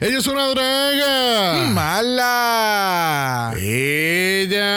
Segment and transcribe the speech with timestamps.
[0.00, 1.72] Ella es una draga.
[1.72, 3.52] ¡Mala!
[3.60, 4.68] Ella.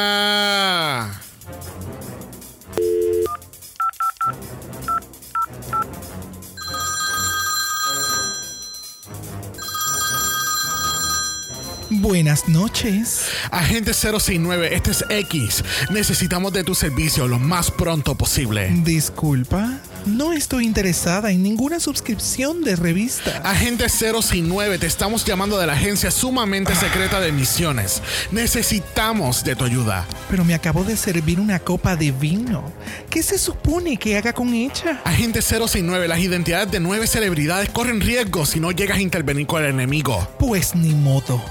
[11.91, 13.27] Buenas noches.
[13.51, 15.63] Agente 069, este es X.
[15.91, 18.71] Necesitamos de tu servicio lo más pronto posible.
[18.83, 23.41] Disculpa, no estoy interesada en ninguna suscripción de revista.
[23.43, 28.01] Agente 069, te estamos llamando de la agencia sumamente secreta de misiones.
[28.31, 30.07] Necesitamos de tu ayuda.
[30.29, 32.63] Pero me acabo de servir una copa de vino.
[33.09, 35.01] ¿Qué se supone que haga con ella?
[35.03, 39.63] Agente 069, las identidades de nueve celebridades corren riesgo si no llegas a intervenir con
[39.63, 40.27] el enemigo.
[40.39, 41.43] Pues ni modo.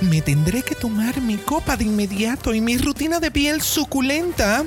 [0.00, 4.64] Me tendré que tomar mi copa de inmediato y mi rutina de piel suculenta.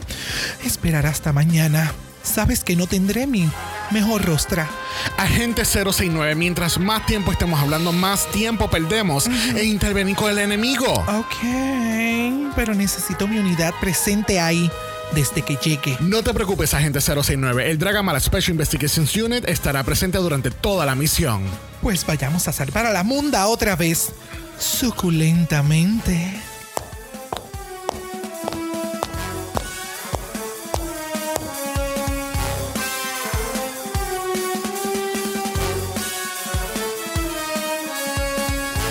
[0.63, 1.91] Esperar hasta mañana.
[2.23, 3.49] Sabes que no tendré mi
[3.91, 4.69] mejor rostra.
[5.17, 10.91] Agente 069, mientras más tiempo estemos hablando, más tiempo perdemos e intervenir con el enemigo.
[10.91, 14.69] Ok, pero necesito mi unidad presente ahí
[15.13, 15.97] desde que llegue.
[15.99, 17.69] No te preocupes, agente 069.
[17.69, 21.43] El Dragamala Special Investigations Unit estará presente durante toda la misión.
[21.81, 24.11] Pues vayamos a salvar a la munda otra vez.
[24.57, 26.50] Suculentamente.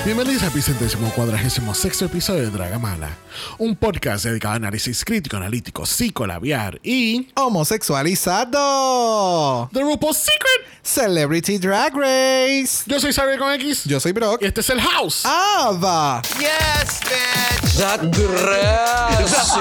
[0.05, 3.11] Bienvenidos al vicentésimo cuadragésimo sexto episodio de Dragamala,
[3.59, 9.69] un podcast dedicado a análisis crítico, analítico, psicolabiar y Homosexualizado.
[9.73, 10.65] The RuPaul's Secret.
[10.83, 12.85] Celebrity Drag Race.
[12.87, 13.85] Yo soy Xavier con X.
[13.85, 14.41] Yo soy Brock.
[14.41, 15.27] Y este es el House.
[15.27, 16.23] Ava.
[16.39, 17.77] Yes, bitch.
[17.79, 19.53] That dress.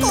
[0.00, 0.08] Go,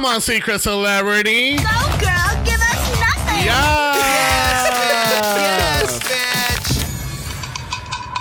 [0.00, 1.56] Come on, Secret Celebrity.
[1.58, 3.44] Go, girl, give us nothing.
[3.44, 3.98] Yeah.
[5.36, 6.80] Yes, bitch.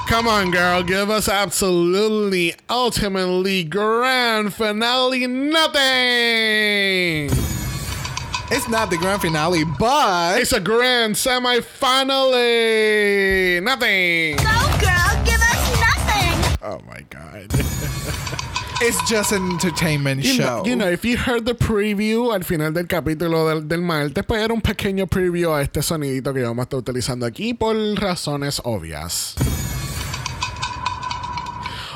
[0.09, 0.84] Come on, girl.
[0.84, 5.79] Give us absolutely, ultimately, grand finale nothing.
[8.51, 11.62] It's not the grand finale, but It's a grand semi-finale
[13.62, 14.35] nothing.
[14.35, 14.44] Go,
[14.81, 16.57] girl, give us nothing.
[16.62, 17.69] Oh my god.
[18.81, 20.44] It's just an entertainment You show.
[20.57, 24.23] know, you know, if you heard the preview al final del capítulo del, del martes,
[24.25, 27.75] pues era un pequeño preview a este sonidito que vamos a estar utilizando aquí por
[28.00, 29.35] razones obvias.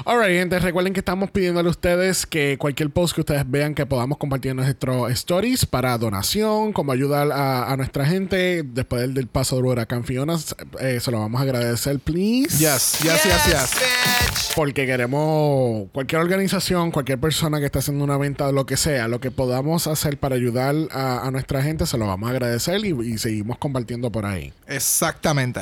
[0.06, 3.86] Alright, gente, recuerden que estamos pidiéndole a ustedes que cualquier post que ustedes vean que
[3.86, 9.14] podamos compartir en nuestros stories para donación, como ayudar a, a nuestra gente después del,
[9.14, 10.36] del paso del huracán Fiona,
[10.82, 12.58] eh, se lo vamos a agradecer, please.
[12.58, 13.72] yes, yes, yes, yes.
[13.76, 14.56] bitch.
[14.56, 19.22] Porque queremos cualquier organización, cualquier persona que esté haciendo una venta, lo que sea, lo
[19.22, 22.90] que podamos hacer para ayudar a, a nuestra gente, se lo vamos a agradecer y,
[22.90, 24.52] y seguimos compartiendo por ahí.
[24.68, 25.62] Exactamente.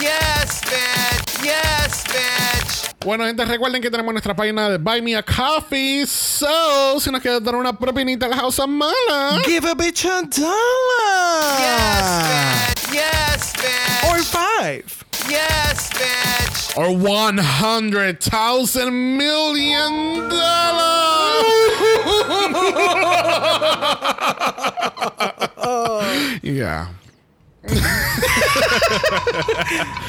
[0.00, 1.42] Yes, bitch.
[1.42, 2.91] Yes, bitch.
[3.04, 6.06] Bueno, gente, recuerden que tenemos nuestra página de Buy Me a Coffee.
[6.06, 9.40] So, si nos quieres dar una propinita a la House Mala.
[9.44, 11.58] Give a bitch a dollar.
[11.58, 12.92] Yes, bitch.
[12.94, 14.04] Yes, bitch.
[14.08, 15.04] Or five.
[15.28, 16.76] Yes, bitch.
[16.76, 21.02] Or 100,000 million dollars.
[26.42, 26.88] yeah.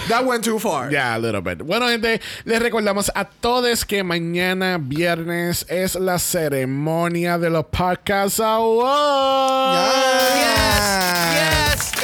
[0.09, 0.91] That went too far.
[0.91, 1.59] Yeah, a little bit.
[1.63, 8.39] Bueno, gente, les recordamos a todos que mañana viernes es la ceremonia de los Podcast
[8.39, 9.93] Awards.
[11.35, 12.02] Yes, bitch.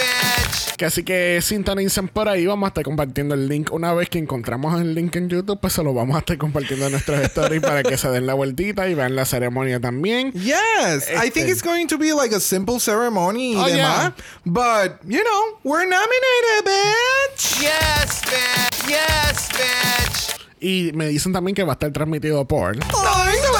[0.80, 2.46] Que así que sintonicen por ahí.
[2.46, 3.70] Vamos a estar compartiendo el link.
[3.74, 6.86] Una vez que encontramos el link en YouTube, pues se lo vamos a estar compartiendo
[6.86, 10.32] en nuestros stories para que se den la vueltita y vean la ceremonia también.
[10.32, 11.52] Yes, I think Este.
[11.52, 14.14] it's going to be like a simple ceremony, y Oh, demás.
[14.46, 17.60] But, you know, we're nominated, bitch.
[17.60, 18.88] Yes, bitch.
[18.88, 20.36] Yes, bitch.
[20.62, 22.78] Y me dicen también que va a estar transmitido por.
[22.78, 23.59] ¡Ay, mundo!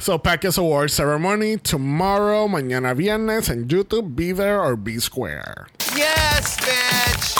[0.00, 4.06] So Packers Awards Ceremony tomorrow, mañana viernes en YouTube.
[4.16, 5.66] Be there or be square.
[5.94, 7.34] Yes, bitch.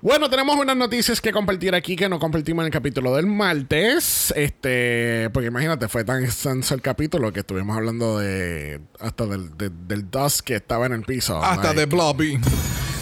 [0.00, 4.32] Bueno, tenemos unas noticias que compartir aquí que no compartimos en el capítulo del martes.
[4.36, 9.70] Este, porque imagínate, fue tan extenso el capítulo que estuvimos hablando de hasta del, de-
[9.70, 11.42] del dust que estaba en el piso.
[11.42, 12.38] Hasta Like, de Blobby.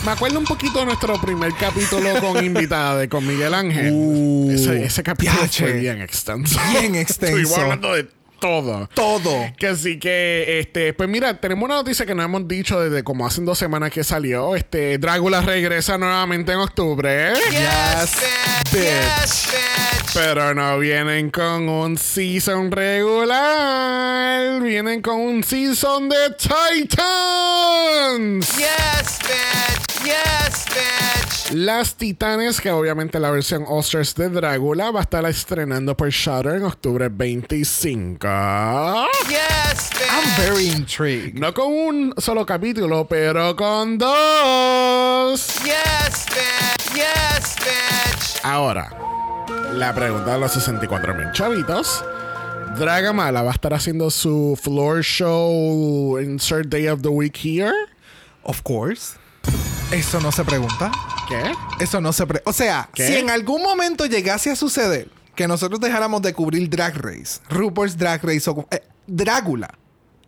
[0.07, 3.91] Me acuerdo un poquito de nuestro primer capítulo con invitada de con Miguel Ángel.
[3.93, 5.65] Uh, ese, ese capítulo piache.
[5.65, 6.59] fue bien extenso.
[6.71, 7.37] Bien extenso.
[7.37, 8.09] Estuvimos hablando de
[8.43, 8.89] todo.
[8.93, 9.47] Todo.
[9.57, 13.25] Que así que, este, pues mira, tenemos una noticia que no hemos dicho desde como
[13.25, 14.57] hace dos semanas que salió.
[14.57, 17.35] Este, Drácula regresa nuevamente en octubre.
[17.35, 18.17] Yes,
[18.73, 18.83] bitch.
[18.83, 20.13] Yes, bitch.
[20.13, 24.61] Pero no vienen con un season regular.
[24.61, 26.99] Vienen con un season de Titans.
[28.57, 29.82] Yes, bitch.
[30.05, 31.53] Yes, bitch.
[31.55, 36.57] Las Titanes, que obviamente la versión All-Stars de Drácula va a estar estrenando por Shudder
[36.57, 38.27] en octubre 25.
[39.29, 40.37] Yes, I'm bitch.
[40.39, 41.35] very intrigued.
[41.39, 45.47] No con un solo capítulo, pero con dos.
[45.65, 46.95] Yes, bitch.
[46.95, 48.41] Yes, bitch.
[48.45, 48.91] Ahora,
[49.75, 52.03] la pregunta de los 64 mil chavitos.
[52.79, 57.75] Dragamala va a estar haciendo su floor show insert day of the week here.
[58.45, 59.17] Of course.
[59.93, 60.91] Eso no se pregunta.
[61.29, 61.53] ¿Qué?
[61.79, 63.07] Eso no se pre O sea, ¿Qué?
[63.07, 67.97] si en algún momento llegase a suceder que nosotros dejáramos de cubrir Drag Race, RuPaul's
[67.97, 69.69] Drag Race o eh, Drácula,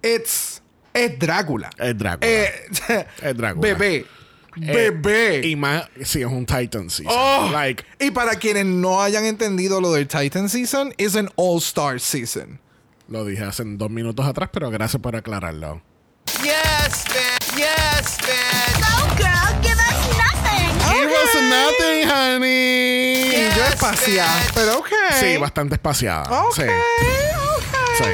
[0.03, 0.63] it's
[0.93, 1.71] es Drácula.
[1.79, 2.31] Es Drácula.
[2.31, 2.69] Eh,
[3.23, 3.61] Es Drácula.
[3.69, 3.97] Bebé.
[3.97, 5.41] Eh, Bebé.
[5.47, 7.13] Y más, sí, es un Titan season.
[7.17, 7.49] Oh.
[7.51, 12.61] Like, y para quienes no hayan entendido lo del Titan Season, es an All-Star Season.
[13.09, 15.83] lo dije hace dos minutos atrás, pero gracias por aclararlo.
[16.43, 17.57] Yes, bitch.
[17.57, 18.94] Yes, bitch.
[21.15, 23.29] Was nothing, honey.
[23.29, 24.53] Y yo Yes, espaciada, bitch.
[24.55, 24.89] pero ok.
[25.21, 26.23] Sí, bastante espaciada.
[26.43, 26.63] Ok, Sí.
[26.63, 28.05] ok.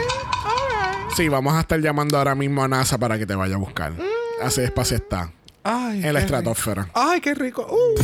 [1.17, 1.29] Sí.
[1.29, 3.93] Vamos a estar llamando ahora mismo a NASA para que te vaya a buscar.
[4.43, 5.31] Así despacio está.
[5.62, 6.37] Ay, En la rico.
[6.37, 6.89] estratosfera.
[6.95, 7.67] Ay, qué rico.
[7.71, 8.01] Uh.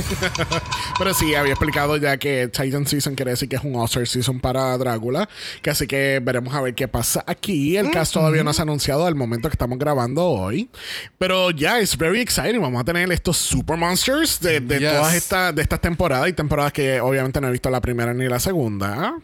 [0.98, 4.40] Pero sí, había explicado ya que Titan Season quiere decir que es un All-Star Season
[4.40, 5.28] para Drácula.
[5.62, 7.76] Que así que veremos a ver qué pasa aquí.
[7.76, 10.70] El cast todavía no se ha anunciado al momento que estamos grabando hoy.
[11.18, 12.60] Pero ya, es very exciting.
[12.60, 14.92] Vamos a tener estos Super Monsters de, de Yes.
[14.92, 16.28] todas estas de estas temporadas.
[16.28, 19.14] Y temporadas que obviamente no he visto la primera ni la segunda.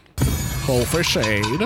[0.69, 1.65] Hole for Shade.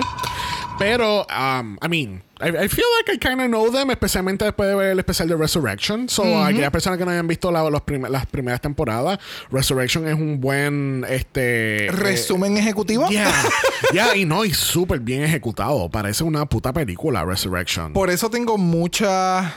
[0.79, 4.67] Pero, um, I mean, I, I feel like I kind of know them, especialmente después
[4.67, 6.09] de ver el especial de Resurrection.
[6.09, 9.19] So, aquellas personas que no hayan visto la- los prim- las primeras temporadas,
[9.51, 11.87] Resurrection es un buen, este...
[11.91, 13.07] Resumen ejecutivo.
[13.11, 13.31] Ya,
[13.93, 15.87] ya, y no, y súper bien ejecutado.
[15.89, 17.93] Parece una puta película, Resurrection.
[17.93, 19.53] Por eso tengo mucha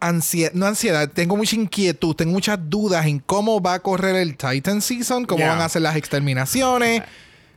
[0.00, 4.36] ansiedad, no ansiedad, tengo mucha inquietud, tengo muchas dudas en cómo va a correr el
[4.36, 5.50] Titan Season, cómo Yeah.
[5.50, 7.02] van a hacer las exterminaciones.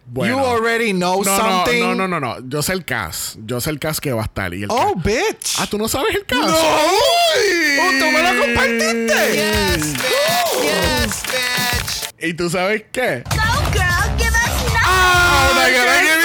[0.07, 0.37] Bueno.
[0.37, 1.79] You already know no, something.
[1.79, 2.47] No, no, no, no, no.
[2.47, 3.37] Yo sé el cast.
[3.45, 4.53] Yo sé el cast que va a estar.
[4.53, 5.55] Y el Oh, cast- bitch.
[5.59, 6.41] Ah, ¿tú no sabes el cast?
[6.43, 6.55] ¡No!
[6.55, 9.33] ¡Oh, tú me lo compartiste!
[9.33, 10.61] Yes, bitch.
[10.61, 12.23] Yes, bitch.
[12.23, 13.23] ¿Y tú sabes qué?
[13.25, 13.35] Go,
[13.73, 14.77] girl, give us nothing.
[14.83, 16.15] ¡Ah, una qué cara que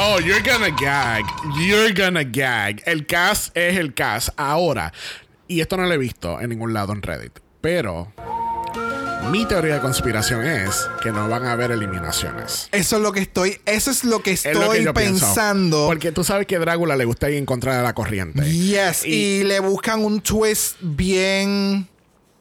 [0.00, 1.24] Oh, you're gonna gag.
[1.58, 2.82] You're gonna gag.
[2.86, 4.28] El cast es el cast.
[4.36, 4.92] Ahora,
[5.48, 8.12] y esto no lo he visto en ningún lado en Reddit, pero
[9.30, 12.68] mi teoría de conspiración es que no van a haber eliminaciones.
[12.72, 15.26] Eso es lo que estoy, eso es lo que Es estoy lo que yo pienso.
[15.26, 15.86] pensando.
[15.86, 18.42] Porque tú sabes que a Drácula le gusta ir en contra de la corriente.
[18.50, 21.86] Yes, y, Y- le buscan un twist bien.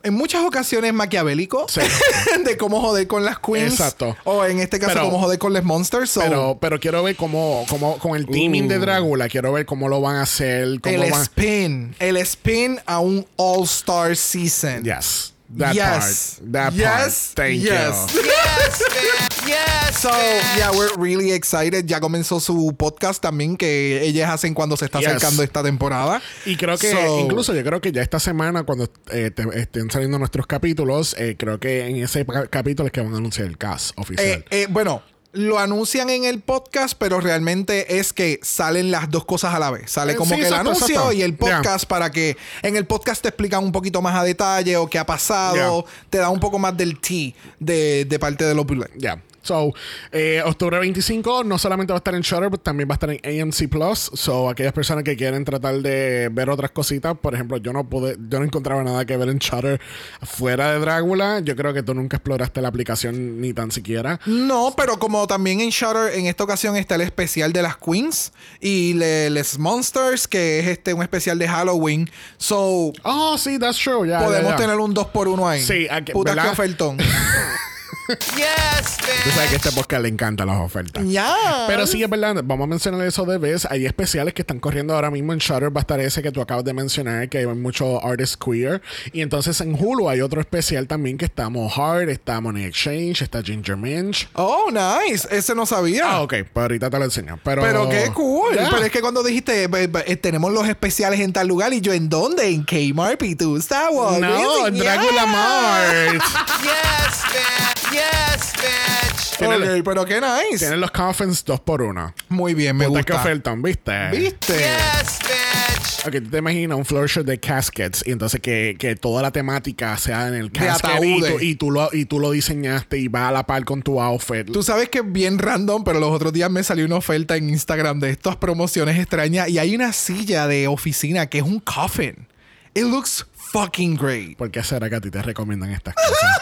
[0.04, 1.82] En muchas ocasiones maquiavélico Sí.
[2.46, 3.74] de cómo joder con las queens.
[3.74, 4.16] Exacto.
[4.24, 6.12] O en este caso, Pero- cómo joder con los monsters.
[6.12, 9.90] So, Pero, pero quiero ver cómo, cómo con el teaming de Drácula, quiero ver cómo
[9.90, 10.80] lo van a hacer.
[10.80, 11.22] Cómo el van...
[11.24, 11.96] spin.
[12.00, 14.84] El spin a un All-Star Season.
[14.84, 15.34] Yes.
[15.56, 16.40] That Yes.
[16.40, 16.52] part.
[16.52, 17.32] That Yes.
[17.34, 17.48] part.
[17.48, 18.14] Thank Yes.
[18.14, 18.22] you.
[18.22, 19.48] Yes, bitch.
[19.48, 20.10] Yes, So,
[20.58, 21.86] yeah, we're really excited.
[21.88, 25.08] Ya comenzó su podcast también que ellas hacen cuando se está Yes.
[25.08, 26.22] acercando esta temporada.
[26.46, 29.90] Y creo que, So- incluso yo creo que ya esta semana, cuando eh, te- estén
[29.90, 33.58] saliendo nuestros capítulos, eh, creo que en ese capítulo es que van a anunciar el
[33.58, 34.28] cast oficial.
[34.28, 35.02] Eh, eh, bueno,
[35.38, 39.72] lo anuncian en el podcast, pero realmente es que salen las dos cosas a la
[39.72, 39.92] vez.
[39.92, 41.14] Sale Eh, como sí, que el anuncio exacto.
[41.14, 44.78] y el podcast para que en el podcast te explican un poquito más a detalle
[44.78, 45.86] o qué ha pasado.
[46.10, 48.66] Te da un poco más del tea de, de parte de los.
[48.98, 49.22] Ya.
[49.48, 49.74] So,
[50.12, 53.10] eh, octubre 25 no solamente va a estar en Shutter, pero también va a estar
[53.10, 54.12] en AMC Plus.
[54.14, 58.18] So, aquellas personas que quieren tratar de ver otras cositas, por ejemplo, yo no pude,
[58.30, 59.80] yo no encontraba nada que ver en Shutter
[60.24, 61.40] fuera de Drácula.
[61.40, 64.20] Yo creo que tú nunca exploraste la aplicación ni tan siquiera.
[64.26, 68.34] No, pero como también en Shutter, en esta ocasión está el especial de las Queens
[68.60, 72.10] y le- les Monsters, que es este un especial de Halloween.
[72.38, 74.08] So, Oh, sí, that's true.
[74.10, 75.62] Podemos tener un 2 por 1 ahí.
[75.64, 76.44] Sí, aquí- Puta ¿verdad?
[76.46, 76.98] que ofertón.
[78.08, 81.04] Yes, Tú sabes que este podcast le encantan las ofertas.
[81.08, 81.66] ya.
[81.68, 83.66] Pero sí, es verdad, vamos a mencionar eso de vez.
[83.70, 85.76] Hay especiales que están corriendo ahora mismo en Shutter.
[85.76, 88.82] Va a estar ese que tú acabas de mencionar, que hay mucho artist queer.
[89.12, 93.22] Y entonces en Hulu hay otro especial también que está Mo Hard, está Money Exchange,
[93.24, 94.30] está Ginger Minch.
[94.34, 95.28] Oh, nice.
[95.30, 96.04] Ese no sabía.
[96.10, 97.40] Ah, ok, pues ahorita te lo enseño.
[97.44, 98.56] Pero, Pero qué cool.
[98.56, 98.70] Ya.
[98.70, 101.82] Pero es que cuando dijiste, "Be- be- eh, tenemos los especiales en tal lugar, y
[101.82, 102.48] yo, ¿en dónde?
[102.48, 104.20] En Kmart y tú, Star Wars.
[104.20, 104.70] No?
[104.72, 105.26] Dracula Yeah.
[105.26, 106.24] Mart.
[106.64, 107.87] Yes, bitch.
[107.92, 109.38] Yes, bitch.
[109.38, 110.58] Tienen, Ok, pero qué nice.
[110.60, 112.14] tienen los coffins dos por uno.
[112.30, 113.22] Muy bien, me Puta que gusta.
[113.28, 114.10] ofertan, ¿viste?
[114.12, 114.54] ¿Viste?
[114.58, 116.08] Yes, bitch.
[116.08, 119.32] Ok, tú te imaginas un floor show de caskets y entonces que, que toda la
[119.32, 121.44] temática sea en el casket y tú, ataúdes.
[121.44, 124.46] y, tú lo, y tú lo diseñaste y va a la par con tu outfit.
[124.52, 127.50] Tú sabes que es bien random, pero los otros días me salió una oferta en
[127.50, 132.28] Instagram de estas promociones extrañas y hay una silla de oficina que es un coffin.
[132.74, 134.38] It looks fucking great.
[134.38, 136.37] ¿Por qué será que a ti te recomiendan estas cosas?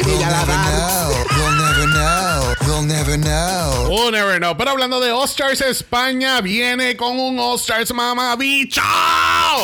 [0.00, 1.08] Ella la da.
[1.36, 2.54] We'll never know.
[2.66, 3.88] We'll never know.
[3.90, 4.54] Oh, never know.
[4.54, 8.80] Pero hablando de All Stars, España viene con un All Stars mamabicho.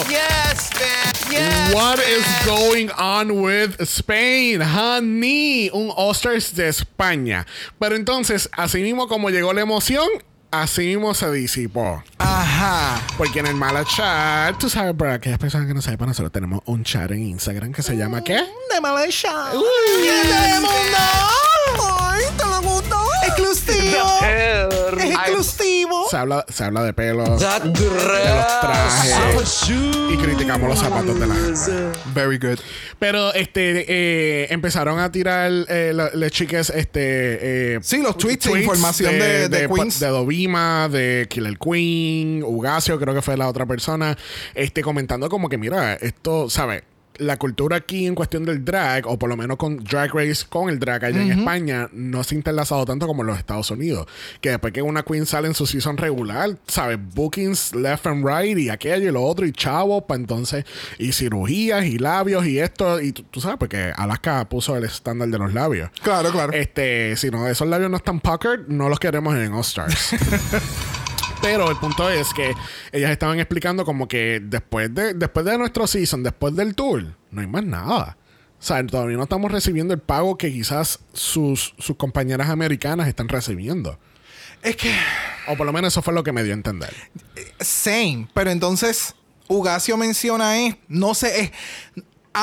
[0.08, 1.32] Yes, bitch.
[1.32, 5.70] Yes, What is going on with Spain, honey?
[5.70, 7.46] Un All Stars de España.
[7.78, 10.08] Pero entonces, así mismo como llegó la emoción,
[10.50, 12.02] así mismo se disipó.
[12.18, 13.00] Ajá.
[13.16, 16.60] Porque en el mala chat, tú sabes, para aquellas personas que no sepan, nosotros tenemos
[16.66, 18.36] un chat en Instagram que se llama ¿qué?
[18.72, 19.32] De Malaysia.
[19.52, 20.98] ¡Qué mundo!
[21.78, 22.87] ¡Ay, te lo!
[23.88, 24.98] ¡Exclusivo!
[24.98, 26.06] ¡Es exclusivo!
[26.10, 31.26] Se habla, se habla de pelos, That de los trajes y criticamos los zapatos de
[31.26, 31.98] la gente.
[32.14, 32.58] Very good.
[32.98, 38.46] Pero este eh, empezaron a tirar eh, la- las chicas este eh, Sí, los tweets
[38.46, 40.00] información de- de Queens.
[40.00, 44.16] de Dovima, de Killer Queen, Ugacio, creo que fue la otra persona,
[44.54, 46.82] este comentando como que mira, esto, ¿sabes?
[47.18, 50.70] La cultura aquí en cuestión del drag, o por lo menos con Drag Race, con
[50.70, 54.06] el drag allá en España, no se ha interlazado tanto como en los Estados Unidos.
[54.40, 56.98] Que después que una queen sale en su season regular, ¿sabes?
[57.14, 60.64] Bookings left and right, y aquello y lo otro, y chavo, para entonces,
[60.98, 65.28] y cirugías, y labios, y esto, y tú, tú sabes, porque Alaska puso el estándar
[65.28, 65.90] de los labios.
[66.02, 66.52] Claro, claro.
[66.52, 70.10] Este, si no, esos labios no están puckered, no los queremos en All Stars.
[71.40, 72.54] Pero el punto es que
[72.92, 77.40] ellas estaban explicando como que después de, después de nuestro season, después del tour, no
[77.40, 78.16] hay más nada.
[78.58, 83.28] O sea, todavía no estamos recibiendo el pago que quizás sus, sus compañeras americanas están
[83.28, 83.98] recibiendo.
[84.62, 84.92] Es que...
[85.46, 86.92] O por lo menos eso fue lo que me dio a entender.
[87.60, 88.28] Same.
[88.34, 89.14] Pero entonces,
[89.48, 91.52] Ugacio menciona es, no sé, es,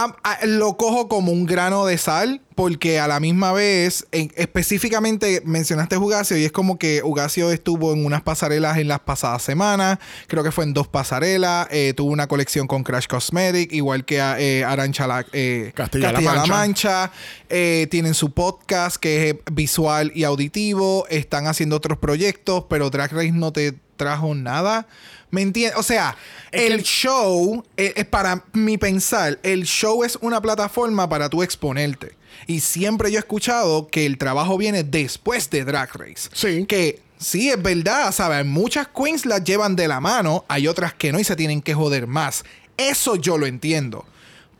[0.03, 4.31] a- a- lo cojo como un grano de sal, porque a la misma vez, en-
[4.35, 9.41] específicamente mencionaste Ugacio, y es como que Ugacio estuvo en unas pasarelas en las pasadas
[9.43, 14.05] semanas, creo que fue en dos pasarelas, eh, tuvo una colección con Crash Cosmetic, igual
[14.05, 16.47] que eh, Arancha la, eh, Castilla-La Mancha.
[16.47, 17.11] Mancha.
[17.49, 21.05] Eh, tienen su podcast que es visual y auditivo.
[21.09, 24.87] Están haciendo otros proyectos, pero Drag Race no te trajo nada.
[25.31, 25.77] ¿Me entiendes?
[25.79, 26.15] O sea,
[26.51, 31.29] Es el que- show, eh, es para mi pensar, el show es una plataforma para
[31.29, 32.15] tú exponerte.
[32.47, 36.29] Y siempre yo he escuchado que el trabajo viene después de Drag Race.
[36.33, 36.65] Sí.
[36.65, 38.45] Que sí, es verdad, ¿sabes?
[38.45, 41.73] Muchas queens las llevan de la mano, hay otras que no y se tienen que
[41.73, 42.43] joder más.
[42.77, 44.05] Eso yo lo entiendo.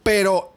[0.04, 0.55] Pero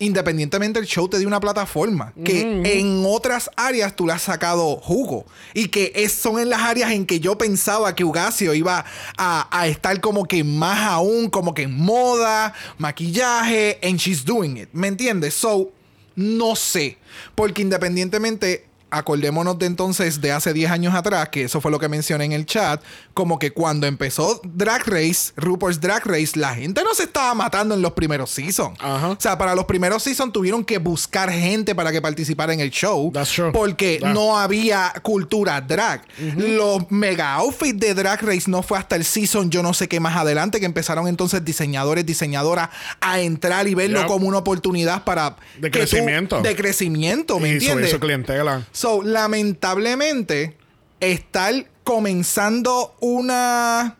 [0.00, 2.40] independientemente el show te dio una plataforma que
[2.80, 5.24] en otras áreas tú le has sacado jugo.
[5.54, 8.84] Y que es- son en las áreas en que yo pensaba que Ugacio iba
[9.16, 14.56] a, a estar como que más aún como que en moda, maquillaje, and she's doing
[14.56, 15.34] it, ¿me entiendes?
[15.34, 15.70] So,
[16.16, 16.98] no sé,
[17.34, 21.88] porque independientemente acordémonos de entonces de hace 10 años atrás, que eso fue lo que
[21.88, 22.82] mencioné en el chat,
[23.14, 27.74] como que cuando empezó Drag Race, RuPaul's Drag Race, la gente no se estaba matando
[27.74, 28.78] en los primeros seasons.
[28.80, 29.08] Ajá.
[29.10, 32.70] O sea, para los primeros seasons tuvieron que buscar gente para que participara en el
[32.70, 33.10] show.
[33.12, 33.52] That's true.
[33.52, 34.12] Porque Yeah.
[34.12, 36.02] no había cultura drag.
[36.36, 40.00] Los mega outfits de Drag Race no fue hasta el season, yo no sé qué
[40.00, 42.70] más adelante, que empezaron entonces diseñadores, diseñadoras
[43.00, 45.36] a entrar y verlo como una oportunidad para.
[45.58, 46.40] De tú- crecimiento.
[46.40, 47.90] de crecimiento, ¿me y entiendes?
[47.90, 48.66] su clientela.
[48.80, 50.56] So, lamentablemente,
[51.00, 53.96] estar comenzando una.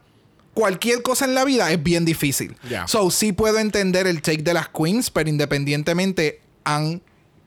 [0.54, 2.56] Cualquier cosa en la vida es bien difícil.
[2.86, 7.02] So, sí puedo entender el take de las queens, pero independientemente han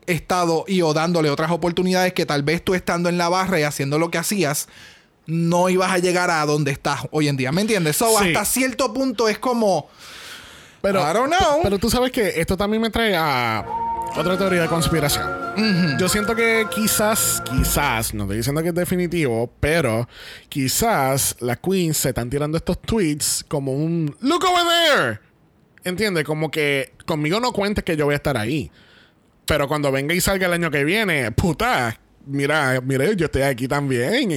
[0.06, 3.64] estado y o dándole otras oportunidades que tal vez tú estando en la barra y
[3.64, 4.68] haciendo lo que hacías,
[5.26, 7.52] no ibas a llegar a donde estás hoy en día.
[7.52, 7.98] ¿Me entiendes?
[7.98, 8.28] So, Sí.
[8.28, 9.90] hasta cierto punto es como.
[10.84, 11.62] Pero, I don't know.
[11.64, 13.66] Pero tú sabes que esto también me trae a
[14.16, 15.43] otra teoría de conspiración.
[16.00, 20.08] Yo siento que quizás, quizás, no estoy diciendo que es definitivo, pero
[20.50, 25.20] quizás las queens se están tirando estos tweets como un look over there.
[25.84, 26.24] ¿Entiendes?
[26.24, 28.72] Como que conmigo no cuentes que yo voy a estar ahí.
[29.46, 33.68] Pero cuando venga y salga el año que viene, puta, mira, mira, yo estoy aquí
[33.68, 34.32] también.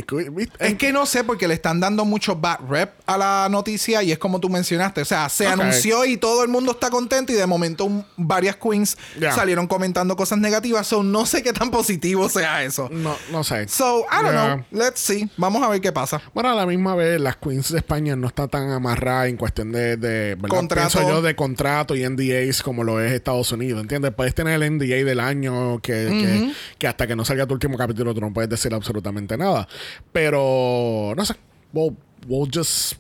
[0.59, 4.13] Es que no sé porque le están dando mucho bad rep a la noticia y
[4.13, 5.01] es como tú mencionaste.
[5.01, 8.57] O sea, se anunció y todo el mundo está contento y de momento un- varias
[8.57, 8.97] queens
[9.35, 10.87] salieron comentando cosas negativas.
[10.87, 12.89] So, no sé qué tan positivo sea eso.
[12.93, 13.69] No, no sé.
[13.69, 14.55] So, I don't Yeah.
[14.55, 14.65] know.
[14.85, 15.31] Let's see.
[15.37, 16.21] Vamos a ver qué pasa.
[16.35, 19.73] Bueno, a la misma vez, las Queens de España no está tan amarrada en cuestión
[19.73, 20.49] de, de ¿verdad?
[20.57, 20.91] Contrato.
[20.93, 24.13] Pienso yo de contrato y NDAs como lo es Estados Unidos, ¿entiendes?
[24.15, 27.76] Puedes tener el NDA del año que, que, que hasta que no salga tu último
[27.77, 29.69] próximo capítulo tú no puedes decir absolutamente nada.
[30.13, 31.35] Pero, no sé.
[31.73, 32.95] We'll, we'll just.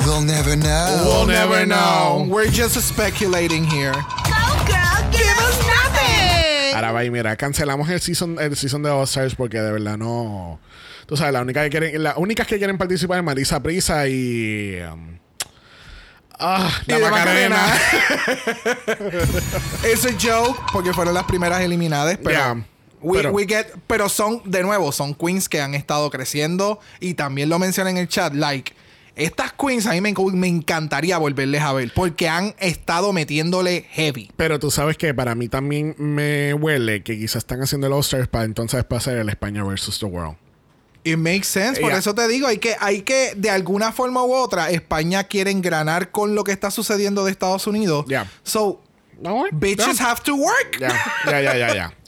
[0.00, 1.04] We'll never know.
[1.04, 2.26] We'll never know.
[2.28, 3.92] We're just speculating here.
[3.92, 4.00] Go,
[4.66, 6.74] girl, give, us nothing.
[6.74, 9.96] Ahora va y mira, cancelamos el season, el season de All Stars porque de verdad
[9.96, 10.58] no.
[11.06, 14.80] Tú sabes, la única que quieren, las únicas que quieren participar es Marisa Prisa y.
[14.90, 15.18] um,
[16.40, 17.66] ah, la Y de Macarena.
[19.84, 22.64] Es un joke porque fueron las primeras eliminadas, pero, Yeah,
[23.04, 27.14] we, pero- we get, pero son, de nuevo, son queens que han estado creciendo y
[27.14, 28.72] también lo mencioné en el chat, like,
[29.16, 34.32] estas queens a mí me, me encantaría volverles a ver porque han estado metiéndole heavy.
[34.36, 38.00] Pero tú sabes que para mí también me huele que quizás están haciendo el All
[38.00, 40.36] Stars para entonces pasar el España versus the World.
[41.04, 41.98] It makes sense, por Yeah.
[41.98, 46.10] eso te digo, hay que, hay que, de alguna forma u otra, España quiere engranar
[46.10, 48.06] con lo que está sucediendo de Estados Unidos.
[48.08, 48.26] Yeah.
[48.42, 48.80] So,
[49.20, 50.10] No, bitches ya.
[50.10, 50.78] have to work.
[50.80, 51.94] Ya, ya, ya, ya.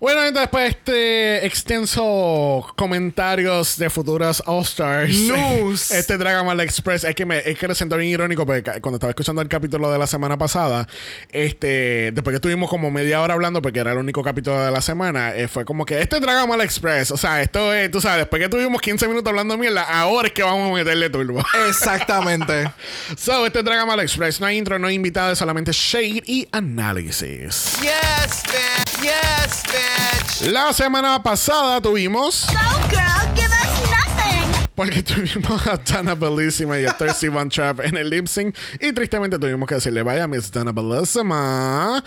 [0.00, 5.12] Bueno, entonces después de este extenso comentarios de futuras All Stars.
[5.12, 5.90] News.
[5.98, 7.02] Este Dragon Ball Express.
[7.02, 9.98] Es que me, es que siento bien irónico porque cuando estaba escuchando el capítulo de
[9.98, 10.86] la semana pasada,
[11.30, 14.80] este, después que estuvimos como media hora hablando, porque era el único capítulo de la
[14.80, 17.10] semana, eh, fue como que este Dragon Ball Express.
[17.10, 20.32] O sea, esto es, tú sabes, después que tuvimos 15 minutos hablando mierda, ahora es
[20.32, 21.42] que vamos a meterle turbo.
[21.68, 22.70] Exactamente.
[23.16, 26.46] so, este Dragon Ball Express, no hay intro, no hay invitado, es solamente shade y
[26.52, 27.78] análisis.
[27.82, 29.02] Yes, bitch.
[29.02, 30.50] Yes, bitch.
[30.52, 34.68] La semana pasada tuvimos, Go, girl, give us nothing.
[34.74, 38.54] porque tuvimos a Dana Bellissima y a Thirsty Von Trap en el lip sync.
[38.80, 42.02] Y tristemente tuvimos que decirle, vaya, Miss Dana Bellissima.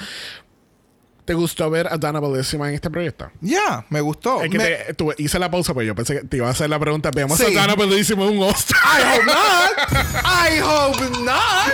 [1.25, 3.29] ¿Te gustó ver a Dana Bellissima en este proyecto?
[3.41, 4.41] Ya, me gustó.
[4.41, 6.51] Es que Me- te- tuve- hice la pausa, pero yo pensé que te iba a
[6.51, 7.11] hacer la pregunta.
[7.13, 7.45] Veamos Sí.
[7.45, 8.79] a Dana Bellissima en un All-Star.
[8.83, 9.91] I hope not.
[10.25, 11.71] I hope not.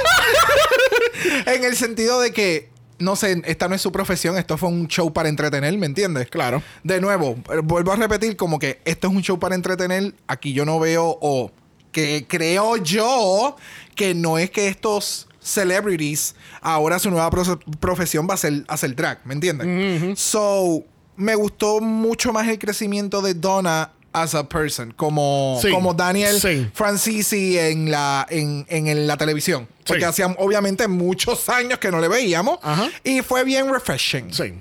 [1.47, 4.87] en el sentido de que, no sé, esta no es su profesión, esto fue un
[4.87, 6.29] show para entretener, ¿me entiendes?
[6.29, 6.61] Claro.
[6.83, 10.53] De nuevo, eh, vuelvo a repetir como que esto es un show para entretener, aquí
[10.53, 11.51] yo no veo o
[11.91, 13.55] que creo yo
[13.95, 18.95] que no es que estos celebrities ahora su nueva pro- profesión va a ser hacer
[18.95, 20.19] drag, ¿me entiendes?
[20.19, 20.83] So,
[21.15, 26.39] me gustó mucho más el crecimiento de Donna as a person, como, Sí, como Daniel
[26.39, 26.69] sí.
[26.73, 29.67] Francisi en la, en, en la televisión.
[29.85, 30.05] Porque Sí.
[30.09, 32.59] hacían obviamente muchos años que no le veíamos.
[32.61, 32.89] Ajá.
[33.03, 34.33] Y fue bien refreshing.
[34.33, 34.53] Sí.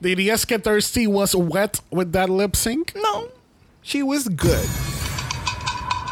[0.00, 2.94] ¿Dirías que Thirsty was wet with that lip sync?
[2.94, 3.28] No,
[3.82, 4.66] she was good.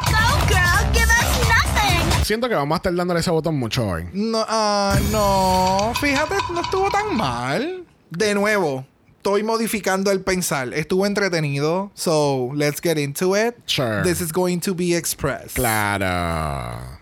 [0.07, 2.25] Go, girl, give us nothing.
[2.25, 4.07] Siento que vamos a estar dándole ese botón mucho hoy.
[4.13, 7.85] No, ah, no, fíjate, no estuvo tan mal.
[8.11, 8.87] De nuevo,
[9.25, 10.75] estoy modificando el pensar.
[10.75, 11.91] Estuvo entretenido.
[11.95, 13.55] So, let's get into it.
[13.65, 14.03] Sure.
[14.03, 15.55] This is going to be expressed.
[15.55, 16.99] Claro.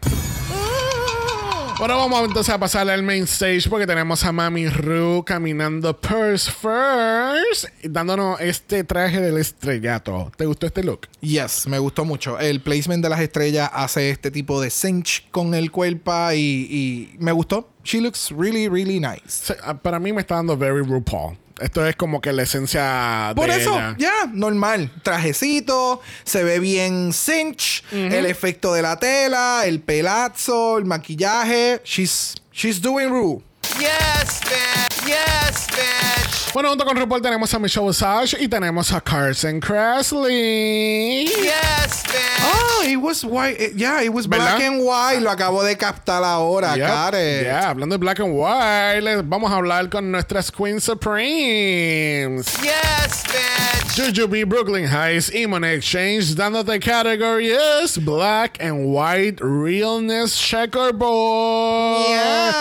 [1.81, 6.49] Bueno, vamos entonces a pasar al main stage porque tenemos a Mami Ru caminando purse
[6.49, 10.31] first, dándonos este traje del estrellato.
[10.37, 11.09] ¿Te gustó este look?
[11.23, 12.39] Yes, me gustó mucho.
[12.39, 17.17] El placement de las estrellas hace este tipo de cinch con el cuerpo y, y
[17.19, 17.69] me gustó.
[17.83, 19.53] She looks really, really nice.
[19.65, 21.37] Ah, Para mí me está dando very RuPaul.
[21.61, 23.95] Esto es como que la esencia Por de eso, ella.
[23.99, 24.91] ya, normal.
[25.03, 31.81] Trajecito, se ve bien cinch, el efecto de la tela, el pelazo, el maquillaje.
[31.85, 33.43] She's, she's doing Ru.
[33.79, 35.07] Yes, bitch.
[35.07, 36.32] Yes, bitch.
[36.55, 41.25] Bueno, junto con RuPaul tenemos a Michelle Visage y tenemos a Carson Kressley.
[41.25, 42.45] Yes, bitch.
[42.45, 43.57] Oh, it was white.
[43.59, 44.59] eh, Yeah, it was ¿Verdad?
[44.59, 45.21] black and white.
[45.23, 46.87] Lo acabo de captar ahora, Yep.
[46.87, 47.45] Karen.
[47.45, 52.47] Yeah, hablando de Black and White, les vamos a hablar con nuestras Queen Supremes.
[52.63, 53.97] Yes, bitch.
[53.97, 62.09] Jujubee, Brooklyn Heights y Money Exchange, dándote categories Black and White Realness Checkerboard.
[62.09, 62.55] Yes.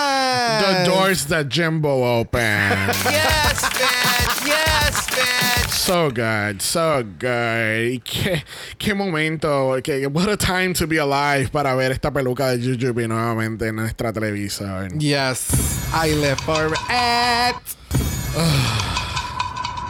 [0.62, 2.94] The doors that Jimbo opened.
[3.10, 4.48] Yes, bitch.
[4.48, 5.70] Yes, bitch.
[5.70, 8.04] so good, so good.
[8.04, 8.44] Qué,
[8.78, 13.08] qué momento, qué, what a time to be alive para ver esta peluca de Jujubee
[13.08, 15.00] nuevamente en nuestra televisión.
[15.00, 15.50] Yes,
[15.94, 16.78] I live for it.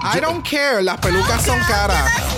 [0.04, 0.82] I don't care.
[0.82, 2.30] Las pelucas son caras.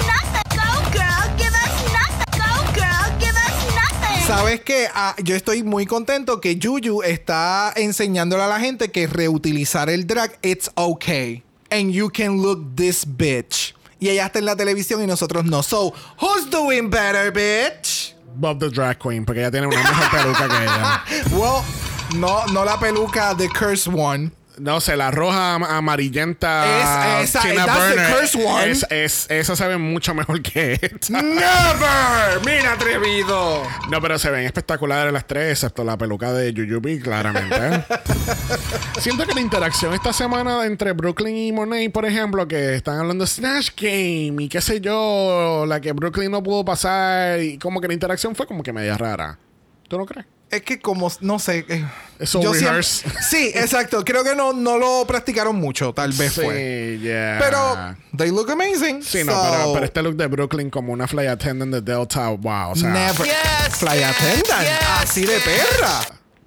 [4.36, 4.88] ¿Sabes qué?
[4.96, 10.08] Ah, yo estoy muy contento que Juju está enseñándole a la gente que reutilizar el
[10.08, 11.44] drag, it's okay.
[11.70, 13.76] And you can look this bitch.
[14.00, 15.62] Y ella está en la televisión y nosotros no.
[15.62, 18.16] So, who's doing better, bitch?
[18.36, 21.04] Bob the Drag Queen, porque ella tiene una mejor peluca que ella.
[21.38, 21.64] Well,
[22.16, 24.32] no, no la peluca The Curse One.
[24.60, 27.22] No sé, la roja am- amarillenta.
[27.22, 28.70] Es- esa- that's the cursed one.
[28.72, 31.22] es- es- esa se ve mucho mejor que esta.
[31.22, 32.40] Never.
[32.46, 33.64] Mira, atrevido.
[33.90, 37.56] No, pero se ven espectaculares las tres, excepto la peluca de Yuyubi, claramente.
[37.60, 37.84] ¿eh?
[39.00, 43.24] Siento que la interacción esta semana entre Brooklyn y Monet, por ejemplo, que están hablando
[43.24, 47.82] de Snatch Game y qué sé yo, la que Brooklyn no pudo pasar, y como
[47.82, 49.38] que la interacción fue como que media rara.
[49.88, 50.26] ¿Tú no crees?
[50.56, 51.66] Es que como, no sé.
[51.68, 51.84] eh,
[52.20, 52.84] Eso yo siempre-.
[53.30, 54.04] Sí, exacto.
[54.06, 56.98] Creo que no, no lo practicaron mucho, tal vez fue.
[56.98, 57.38] Sí, yeah.
[57.40, 59.02] Pero they look amazing.
[59.04, 62.72] Sí, no, pero, pero este look de Brooklyn como una flight attendant de Delta, wow,
[62.72, 63.26] o sea, Never.
[63.26, 64.04] Yes, Fly bitch.
[64.06, 64.62] attendant.
[64.62, 66.00] Yes, así de perra.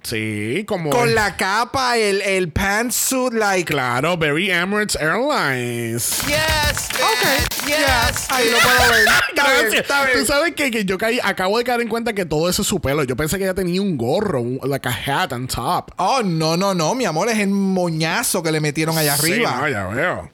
[0.09, 3.71] Sí, como Con la capa, el, el pantsuit, like.
[3.71, 6.21] claro, very Emirates Airlines.
[6.27, 7.01] Yes, bitch.
[7.01, 7.67] Ok.
[7.67, 8.27] Yes.
[8.29, 9.05] Ahí lo puedo ver.
[9.37, 10.19] Está bien, está bien.
[10.19, 12.67] Tú sabes que, que yo caí, acabo de caer en cuenta que todo eso es
[12.67, 13.03] su pelo.
[13.03, 14.91] Yo pensé que ella tenía un gorro, un, like a
[15.23, 15.91] hat on top.
[15.97, 19.57] Oh, no, no, no, mi amor, es el moñazo que le metieron allá Sí, arriba.
[19.61, 20.31] no, ya veo.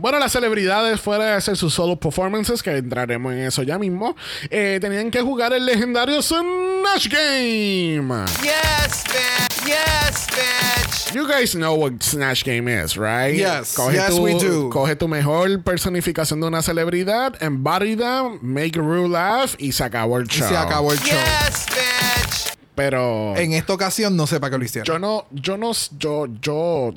[0.00, 4.16] Bueno, las celebridades fuera de hacer sus solo performances, que entraremos en eso ya mismo,
[4.50, 8.24] eh, tenían que jugar el legendario Snatch Game.
[8.42, 9.66] Yes, bitch.
[9.68, 11.14] Yes, bitch.
[11.14, 13.34] You guys know what Snatch Game is, right?
[13.34, 13.76] Yes.
[13.92, 14.70] Yes, we do.
[14.70, 20.16] Coge tu mejor personificación de una celebridad, embody them, make Rue laugh y se acabó
[20.18, 20.48] el Y show.
[20.48, 21.18] se acabó el show.
[21.18, 22.56] Yes, bitch.
[22.74, 24.86] Pero En esta ocasión no sé para qué lo hicieron.
[24.86, 26.94] yo no, yo no, yo, yo,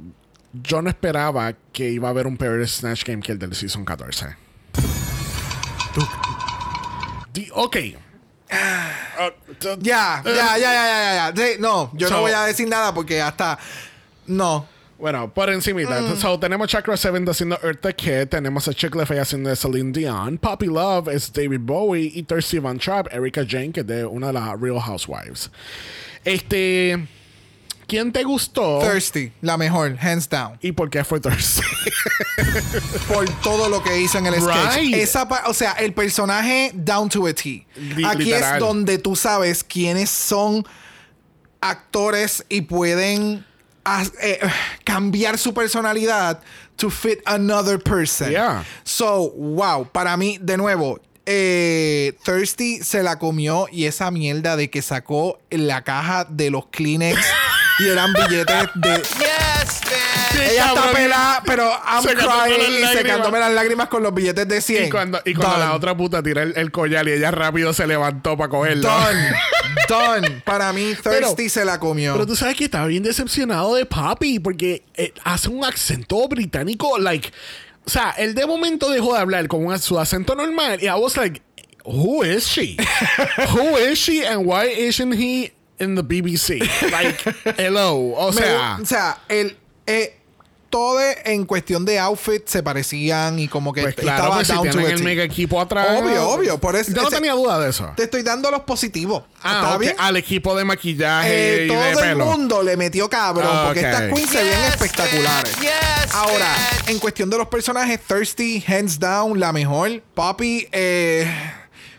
[0.54, 3.84] yo no esperaba que iba a haber un peor Snatch Game que el del Season
[3.84, 4.38] 14.
[7.34, 7.76] Di- ok.
[9.18, 11.34] Uh, t- Ya, ya, ya, ya, ya, ya.
[11.36, 13.58] Sí, no, yo So- no voy a decir nada porque hasta.
[14.28, 14.68] No.
[14.98, 16.00] Bueno, por encimita.
[16.02, 16.16] Mm.
[16.18, 18.30] So, tenemos Chakra 7 haciendo Eartha Kitt.
[18.30, 20.38] Tenemos a Chick Fil haciendo Celine Dion.
[20.38, 22.12] Poppy Love es David Bowie.
[22.16, 25.52] Y Thirsty Van Trapp, Erika Jane, que es de una de las Real Housewives.
[26.24, 27.08] Este...
[27.88, 28.80] ¿Quién te gustó?
[28.82, 30.58] Thirsty, la mejor, hands down.
[30.62, 31.62] ¿Y por qué fue Thirsty?
[33.08, 34.76] Por todo lo que hizo en el sketch.
[34.78, 34.96] Right.
[34.96, 37.66] Esa pa- o sea, el personaje down to a T.
[38.08, 38.54] Aquí literal.
[38.56, 40.66] es donde tú sabes quiénes son
[41.62, 43.46] actores y pueden
[44.22, 44.40] eh,
[44.84, 46.42] cambiar su personalidad
[46.76, 48.30] to fit another person.
[48.30, 48.64] Yeah.
[48.84, 54.70] So, wow, para mí, de nuevo, eh, Thirsty se la comió y esa mierda de
[54.70, 57.20] que sacó la caja de los Kleenex
[57.80, 58.96] y eran billetes de...
[58.98, 60.42] Yes, bitch.
[60.52, 62.92] Ella está pelada, pero I'm Secándome las crying y lágrimas.
[62.94, 64.86] secándome las lágrimas con los billetes de 100.
[64.86, 65.66] y cuando, y cuando Done.
[65.70, 68.90] la otra puta tira el, el collar y ella rápido se levantó para cogerlo.
[68.90, 69.34] Done.
[69.90, 70.42] Done.
[70.46, 72.14] Para mí, Pero- Thirsty se la comió.
[72.14, 76.98] Pero tú sabes que estaba bien decepcionado de Papi porque eh, hace un acento británico,
[76.98, 77.32] like,
[77.86, 80.92] o sea, él de momento dejó de hablar con un- su acento normal y I
[80.98, 81.42] was like,
[81.84, 82.78] who is she?
[83.54, 86.60] who is she and why isn't he in the BBC?
[86.92, 87.18] Like,
[87.58, 89.58] hello, o sea, o sea, el,
[89.88, 90.18] eh,
[90.70, 94.54] todo en cuestión de outfit se parecían y como que pues claro, estaba pues si
[94.54, 96.02] down to tienen a el mega equipo atrás.
[96.02, 97.94] Obvio, obvio, por eso- Yo no ese- tenía duda de eso.
[97.96, 99.24] Te estoy dando los positivos.
[99.42, 99.96] Ah, ¿Está ok, bien?
[99.98, 102.26] al equipo de maquillaje Eh, y todo de el pelo.
[102.26, 105.56] mundo le metió cabrón porque estas queens se ven espectaculares.
[105.62, 106.48] Yes, Ahora,
[106.88, 110.02] en cuestión de los personajes, Thirsty, hands down, la mejor.
[110.14, 111.30] Poppy, eh,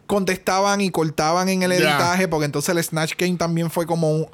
[0.07, 4.27] contestaban y cortaban en el editaje, porque entonces el Snatch Game también fue como un,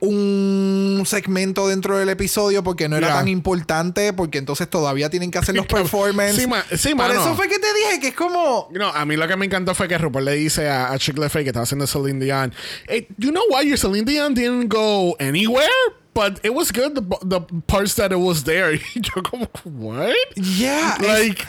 [0.00, 3.14] un segmento dentro del episodio, porque no era Ya.
[3.14, 6.40] tan importante, porque entonces todavía tienen que hacer los performances.
[6.42, 8.68] Sí, ma- sí, Por eso fue que te dije que es como.
[8.72, 11.16] No, a mí lo que me encantó fue que RuPaul le dice a, a Chick
[11.28, 12.54] Fil que estaba haciendo Celine Dion,
[12.88, 15.68] hey, you know why your Celine Dion didn't go anywhere?
[16.14, 18.72] But it was good, the, the parts that it was there.
[18.94, 20.12] Yo como, what?
[20.36, 21.46] Yeah, Like,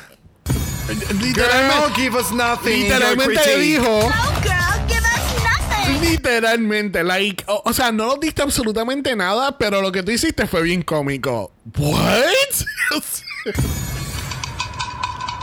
[0.96, 2.84] literalmente, give us nothing.
[2.84, 4.10] literalmente dijo, Go,
[4.42, 6.02] girl, give us nothing.
[6.02, 10.48] literalmente, like, o, o sea, no nos diste absolutamente nada, pero lo que tú hiciste
[10.48, 11.52] fue bien cómico.
[11.78, 12.30] What?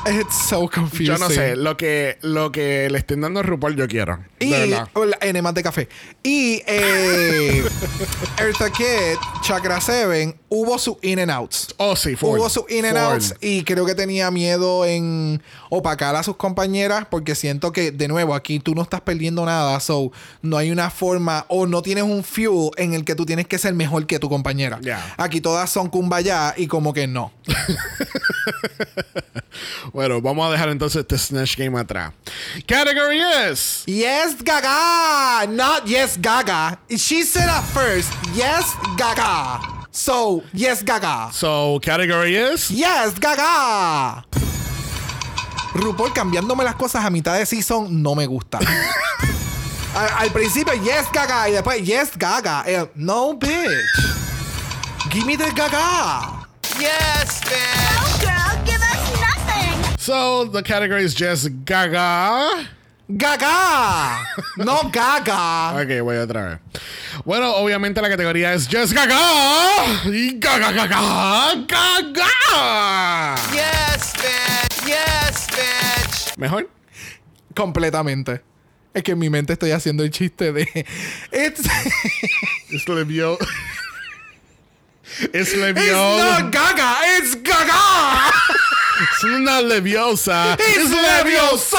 [0.08, 1.06] It's so confusing.
[1.06, 4.18] yo no sé, lo que, lo que le estén dando a RuPaul yo quiero.
[4.38, 4.52] Y
[5.20, 5.88] enemas de café.
[6.22, 7.64] Y eh,
[8.38, 11.74] Eartha Kitt, Chakra 7, hubo su in and outs.
[11.78, 12.38] Oh, sí, full.
[12.38, 13.12] Hubo su in and Full.
[13.12, 18.08] outs y creo que tenía miedo en opacar a sus compañeras porque siento que, de
[18.08, 19.80] nuevo, aquí tú no estás perdiendo nada.
[19.80, 23.46] So, no hay una forma o no tienes un fuel en el que tú tienes
[23.48, 24.78] que ser mejor que tu compañera.
[25.16, 27.32] Aquí todas son kumbaya y como que no.
[29.96, 32.12] Bueno, vamos a dejar entonces este Snatch Game atrás.
[32.66, 33.18] Category
[33.50, 33.82] is.
[33.86, 35.46] Yes, Gaga.
[35.48, 36.78] Not yes, Gaga.
[36.90, 39.86] She said at first, yes, Gaga.
[39.90, 41.30] So, yes, Gaga.
[41.32, 42.68] So, category is.
[42.68, 44.22] Yes, Gaga.
[45.72, 48.58] RuPaul cambiándome las cosas a mitad de season no me gusta.
[49.94, 51.48] al, al principio, yes, Gaga.
[51.48, 52.64] Y después, yes, Gaga.
[52.66, 53.80] Eh, no, bitch.
[55.10, 56.46] Give me the Gaga.
[56.78, 58.15] Yes, bitch.
[60.06, 62.68] So the category is just Gaga.
[63.10, 64.22] ¡Gaga!
[64.56, 65.74] No gaga.
[65.82, 66.58] Ok, voy otra vez.
[67.24, 69.18] Bueno, obviamente la categoría es Just Gaga.
[70.04, 73.34] Y Gaga, Gaga, Gaga.
[73.50, 74.86] Yes, bitch.
[74.86, 76.38] Yes, bitch.
[76.38, 76.70] ¿Mejor?
[77.56, 78.42] Completamente.
[78.94, 80.62] Es que en mi mente estoy haciendo el chiste de.
[81.32, 81.68] It's,
[82.70, 83.38] Es levio.
[85.32, 86.42] It's leviosa.
[86.42, 88.25] not gaga, it's gaga.
[89.18, 90.56] Es una leviosa.
[90.58, 91.78] It's leviosa.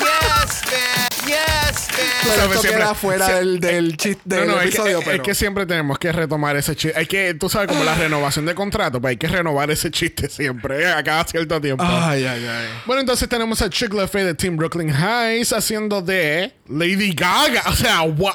[0.00, 1.26] Yes, bitch.
[1.26, 1.88] Yes.
[2.22, 4.98] Pero sabes, esto siempre- queda fuera del, del chiste No, del no, es que, episodio,
[5.00, 5.22] es pero.
[5.22, 6.98] que siempre tenemos que retomar ese chiste.
[6.98, 10.28] Hay que, tú sabes, como la renovación de contrato, pues hay que renovar ese chiste
[10.28, 11.84] siempre, eh, a cada cierto tiempo.
[11.86, 12.68] Ay, ay, ay.
[12.86, 17.62] Bueno, entonces tenemos a Chick Fil de Team Brooklyn Heights haciendo de Lady Gaga.
[17.66, 18.34] O sea, what?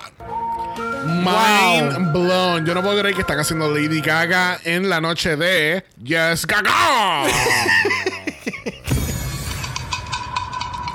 [1.24, 2.66] Mind blown.
[2.66, 7.26] Yo no puedo creer que están haciendo Lady Gaga en la noche de Yes Gaga.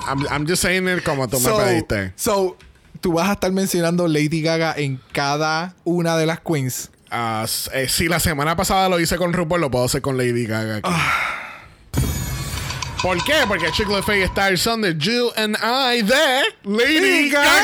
[0.08, 2.12] I'm, I'm just saying it como tú me pediste.
[2.16, 2.56] so,
[3.00, 6.90] tú vas a estar mencionando Lady Gaga en cada una de las queens.
[7.10, 10.16] Ah, s- eh, si la semana pasada lo hice con RuPaul, lo puedo hacer con
[10.16, 10.76] Lady Gaga.
[10.76, 10.90] aquí.
[13.02, 13.34] ¿Por qué?
[13.46, 17.60] Porque Chick fil A Stars son de You and I de Lady Gaga.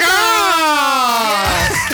[1.69, 1.94] Bitch.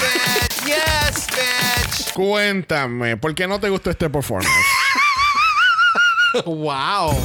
[2.25, 4.51] Cuéntame, ¿por qué no te gustó este performance?
[6.45, 7.17] wow.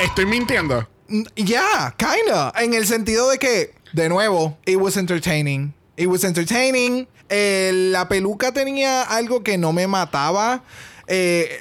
[0.00, 0.88] Estoy mintiendo.
[1.08, 2.54] Mm, Yeah, kinda.
[2.56, 5.74] En el sentido de que, de nuevo, it was entertaining.
[5.98, 7.06] It was entertaining.
[7.28, 10.62] Eh, la peluca tenía algo que no me mataba.
[11.06, 11.58] Eh,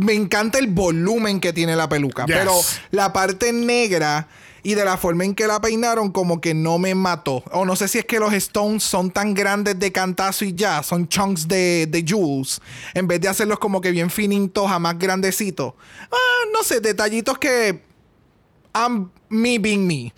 [0.00, 2.26] me encanta el volumen que tiene la peluca.
[2.26, 2.36] Yes.
[2.36, 2.52] Pero
[2.90, 4.26] la parte negra
[4.66, 7.44] y de la forma en que la peinaron, como que no me mató.
[7.52, 10.82] O no sé si es que los Stones son tan grandes de cantazo y ya,
[10.82, 12.60] son chunks de, de jewels.
[12.92, 15.74] En vez de hacerlos como que bien finitos a más grandecitos.
[16.10, 17.80] Ah, no sé, detallitos que
[18.74, 20.12] I'm me being me.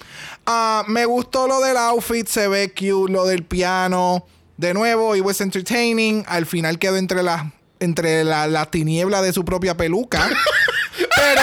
[0.46, 4.24] Ah, me gustó lo del outfit, se ve cute, lo del piano.
[4.56, 6.24] De nuevo, it was entertaining.
[6.26, 10.26] Al final quedó entre la, entre la, la tiniebla de su propia peluca.
[11.16, 11.42] Pero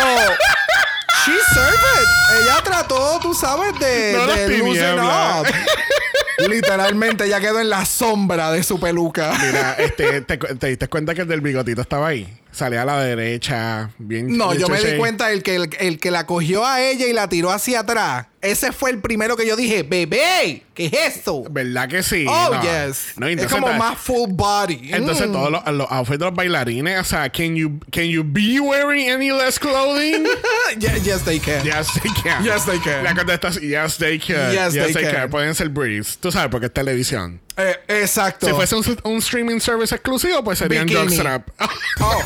[1.23, 2.43] she served it.
[2.43, 5.47] Ella trató, tú sabes, de, No de loosen up.
[6.49, 9.33] Literalmente, ella quedó en la sombra de su peluca.
[9.41, 12.37] Mira, este, te, te diste cuenta que el del bigotito estaba ahí.
[12.51, 14.37] Salía a la derecha, bien.
[14.37, 17.13] No, yo me di cuenta el que, el, el que la cogió a ella y
[17.13, 18.27] la tiró hacia atrás.
[18.45, 21.43] Ese fue el primero que yo dije, bebé, ¿qué es esto?
[21.49, 22.25] ¿Verdad que sí?
[22.29, 22.61] Oh, No.
[22.61, 23.13] yes.
[23.17, 24.91] No, es como más full body.
[24.93, 25.31] Entonces Mm.
[25.33, 29.09] todos los, los outfits de los bailarines, o sea, can you, can you be wearing
[29.09, 30.25] any less clothing?
[30.77, 31.65] Ye- yes, they can.
[31.65, 32.43] yes, they can.
[32.43, 33.03] Yes, they can.
[33.03, 34.51] La contestación, yes, they can.
[34.51, 35.29] Yes, they can.
[35.29, 36.17] Pueden ser briefs.
[36.17, 37.41] Tú sabes, porque es televisión.
[37.57, 38.45] Eh, exacto.
[38.47, 41.47] Si fuese un, un streaming service exclusivo, pues serían jockstrap.
[42.01, 42.21] Oh.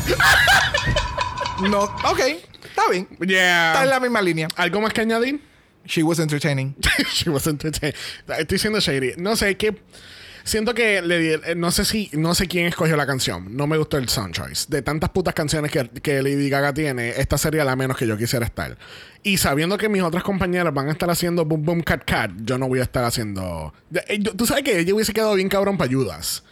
[1.68, 2.20] no, ok.
[2.64, 3.06] Está bien.
[3.12, 3.84] Está en yeah.
[3.86, 4.48] la misma línea.
[4.56, 5.40] ¿Algo más que añadir?
[5.86, 6.74] She was entertaining.
[7.12, 7.94] She was entertained.
[8.38, 9.14] Estoy siendo shady.
[9.16, 9.76] No sé qué.
[10.42, 13.56] Siento que eh, no sé si no sé quién escogió la canción.
[13.56, 14.66] No me gustó el sound choice.
[14.68, 18.16] De tantas putas canciones que, que Lady Gaga tiene, esta sería la menos que yo
[18.16, 18.76] quisiera estar.
[19.22, 22.56] Y sabiendo que mis otras compañeras van a estar haciendo boom boom cat cat, yo
[22.56, 23.74] no voy a estar haciendo.
[24.08, 26.42] Eh, Tú sabes que ella hubiese quedado bien cabrón para Judas.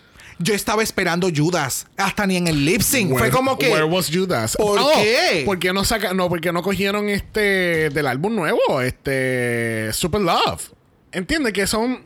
[0.40, 1.86] Yo estaba esperando Judas.
[1.96, 3.16] Hasta ni en el lip sync.
[3.18, 3.70] Fue como que.
[3.70, 4.56] Where was Judas?
[4.56, 5.42] ¿Por Oh, qué?
[5.44, 10.70] ¿Por qué no saca, no, porque no cogieron este del álbum nuevo, este Super Love?
[11.12, 11.52] ¿Entiendes?
[11.52, 12.04] Que son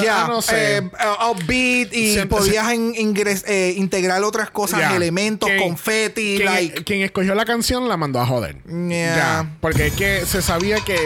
[0.00, 0.76] Ya, ah, no sé.
[0.78, 4.96] eh, uh, upbeat y podías in- ingres- eh, integrar otras cosas, Ya.
[4.96, 6.84] elementos, Quien- confeti, quien, like.
[6.84, 8.56] quien escogió la canción la mandó a joder.
[8.64, 9.16] Yeah.
[9.16, 10.96] Ya, porque es que se sabía que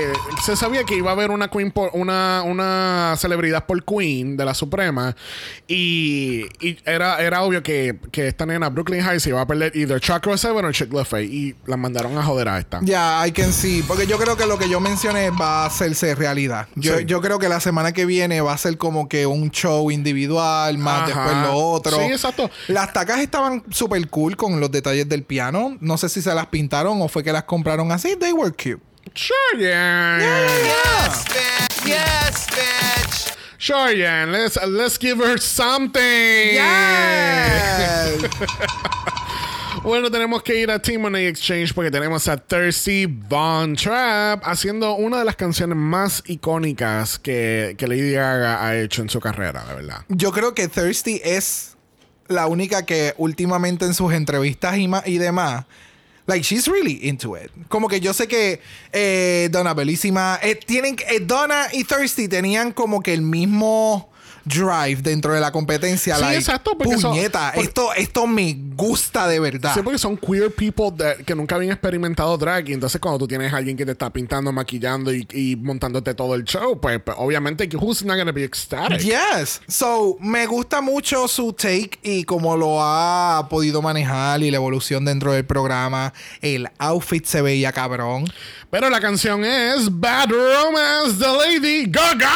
[0.44, 4.44] se sabía que iba a haber una queen por una una celebridad por queen de
[4.44, 5.16] la Suprema
[5.66, 9.72] y, y era era obvio que, que esta nena Brooklyn Heights se iba a perder
[9.76, 10.90] either Chakra 7 o Chick
[11.22, 12.80] y la mandaron a joder a esta.
[12.82, 13.82] Ya, I can see.
[13.86, 16.68] Porque yo creo que lo que yo mencioné va a hacerse realidad.
[16.74, 17.04] Yo, Sí.
[17.06, 20.78] yo creo que la semana que viene va a ser como que un show individual,
[20.78, 21.22] más Ajá.
[21.24, 21.98] después lo otro.
[21.98, 22.50] Sí, exacto.
[22.68, 25.76] Las tacas estaban súper cool con los detalles del piano.
[25.80, 28.16] No sé si se las pintaron o fue que las compraron así.
[28.16, 28.82] They were cute.
[29.14, 30.18] Sure, yeah.
[30.18, 31.86] Yes, bitch.
[31.86, 33.36] Yes, bitch.
[33.58, 34.26] Sure, yeah.
[34.26, 36.02] Let's let's give her something.
[36.54, 38.22] Yes.
[39.82, 44.94] Bueno, tenemos que ir a Team Money Exchange porque tenemos a Thirsty Von Trap haciendo
[44.94, 49.64] una de las canciones más icónicas que, que Lady Gaga ha hecho en su carrera,
[49.64, 50.04] de verdad.
[50.08, 51.76] Yo creo que Thirsty es
[52.28, 55.66] la única que últimamente en sus entrevistas y demás,
[56.26, 57.50] like, she's really into it.
[57.68, 58.60] Como que yo sé que
[58.92, 64.10] eh, Donna Bellísima, eh, tienen, eh, Donna y Thirsty tenían como que el mismo
[64.46, 66.16] drive dentro de la competencia.
[66.16, 69.74] Sí, like, exacto, porque son- puñeta, porque- esto, esto me gusta de verdad.
[69.74, 72.68] Sí, porque son queer people that- que nunca habían experimentado drag.
[72.68, 76.14] Y entonces, cuando tú tienes a alguien que te está pintando, maquillando y, y montándote
[76.14, 79.00] todo el show, pues, pues, obviamente, who's not gonna be ecstatic?
[79.00, 79.60] Yes.
[79.68, 85.04] So, me gusta mucho su take y cómo lo ha podido manejar y la evolución
[85.04, 86.12] dentro del programa.
[86.40, 88.24] El outfit se veía cabrón.
[88.70, 92.30] Pero la canción es Bad Romance de Lady Gaga.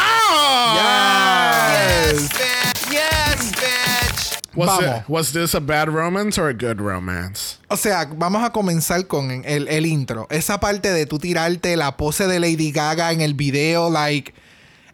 [0.74, 2.92] Yes, bitch.
[2.92, 4.56] Yes, bitch.
[4.56, 4.96] Was, Vamos.
[5.00, 7.58] it- was this a bad romance or a good romance?
[7.68, 10.26] O sea, vamos a comenzar con el, el intro.
[10.30, 14.34] Esa parte de tú tirarte la pose de Lady Gaga en el video, like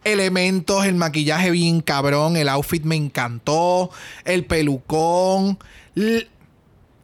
[0.05, 3.91] elementos, el maquillaje bien cabrón, el outfit me encantó,
[4.25, 5.59] el pelucón.
[5.97, 6.29] L-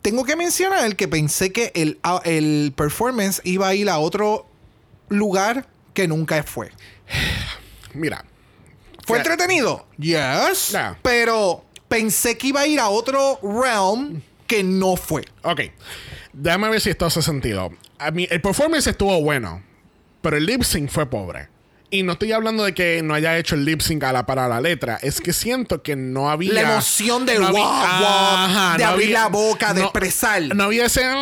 [0.02, 4.46] Tengo que mencionar que pensé que el, a- el performance iba a ir a otro
[5.08, 6.70] lugar que nunca fue.
[7.94, 8.24] Mira.
[9.12, 9.32] ¿Fue Yeah.
[9.32, 9.86] entretenido?
[9.98, 10.68] Yes.
[10.70, 10.98] Yeah.
[11.02, 15.24] Pero pensé que iba a ir a otro realm que no fue.
[15.42, 15.60] Ok.
[16.32, 17.70] Déjame ver si esto hace sentido.
[17.98, 19.62] A mí, el performance estuvo bueno,
[20.22, 21.48] pero el lip sync fue pobre.
[21.94, 24.48] Y no estoy hablando de que no haya hecho el lip sync a la, para
[24.48, 24.98] la letra.
[25.02, 26.54] Es que siento que no había.
[26.54, 29.86] La emoción del no wow, wow, Ajá, de no abrir había- la boca, de no-
[29.88, 30.42] expresar.
[30.56, 31.02] No había ese.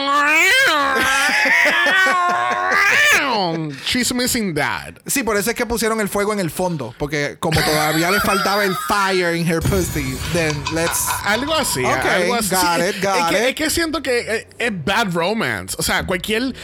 [3.84, 4.94] She's missing that.
[5.06, 6.94] Sí, por eso es que pusieron el fuego en el fondo.
[6.98, 11.06] Porque como todavía le faltaba el fire in her pussy, then let's.
[11.24, 11.84] Algo así.
[11.84, 12.54] Algo así.
[12.54, 13.48] got it, got es, que, it.
[13.48, 15.74] es que siento que eh, es bad romance.
[15.78, 16.54] O sea, cualquier.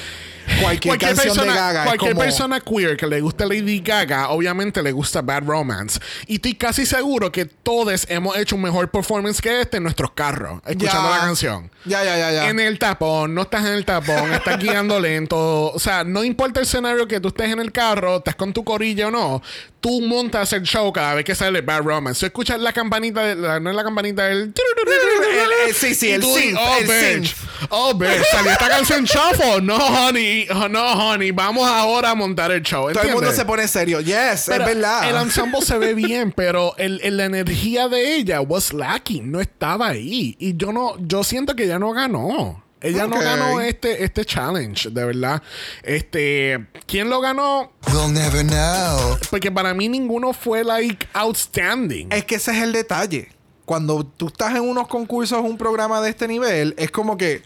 [0.62, 4.82] Cualquier canción de Gaga es cualquier como- persona queer que le guste Lady Gaga, obviamente
[4.82, 6.00] le gusta Bad Romance.
[6.26, 10.12] Y estoy casi seguro que todos hemos hecho un mejor performance que este en nuestros
[10.12, 11.70] carros, escuchando la canción.
[11.84, 12.48] Ya, ya, ya, ya.
[12.50, 15.72] En el tapón, no estás en el tapón, estás guiando lento.
[15.72, 18.64] O sea, no importa el escenario que tú estés en el carro, estás con tu
[18.64, 19.42] corilla o no,
[19.80, 22.20] tú montas el show cada vez que sale Bad Romance.
[22.20, 24.52] Tú escuchas la campanita, de, la- no es la campanita del.
[24.52, 27.36] El- el- sí, sí, el synth, Oh, bitch.
[27.70, 28.22] Oh, bitch.
[28.32, 29.60] Salió esta canción chafo.
[29.60, 30.35] No, honey.
[30.54, 31.30] Oh, No, honey.
[31.30, 32.92] Vamos ahora a montar el show.
[32.92, 34.00] Todo el mundo se pone serio.
[34.00, 35.08] Yes, Pero es verdad.
[35.10, 39.30] El ensemble se ve bien, pero el, el- la energía de ella was lacking.
[39.30, 40.36] No estaba ahí.
[40.38, 42.62] Y yo no, yo siento que ella no ganó.
[42.82, 45.42] Ella no ganó este, este challenge, de verdad.
[45.82, 47.72] Este, ¿quién lo ganó?
[47.92, 49.16] We'll never know.
[49.30, 52.12] Porque para mí ninguno fue like outstanding.
[52.12, 53.28] Es que ese es el detalle.
[53.64, 57.42] Cuando tú estás en unos concursos, un programa de este nivel, es como que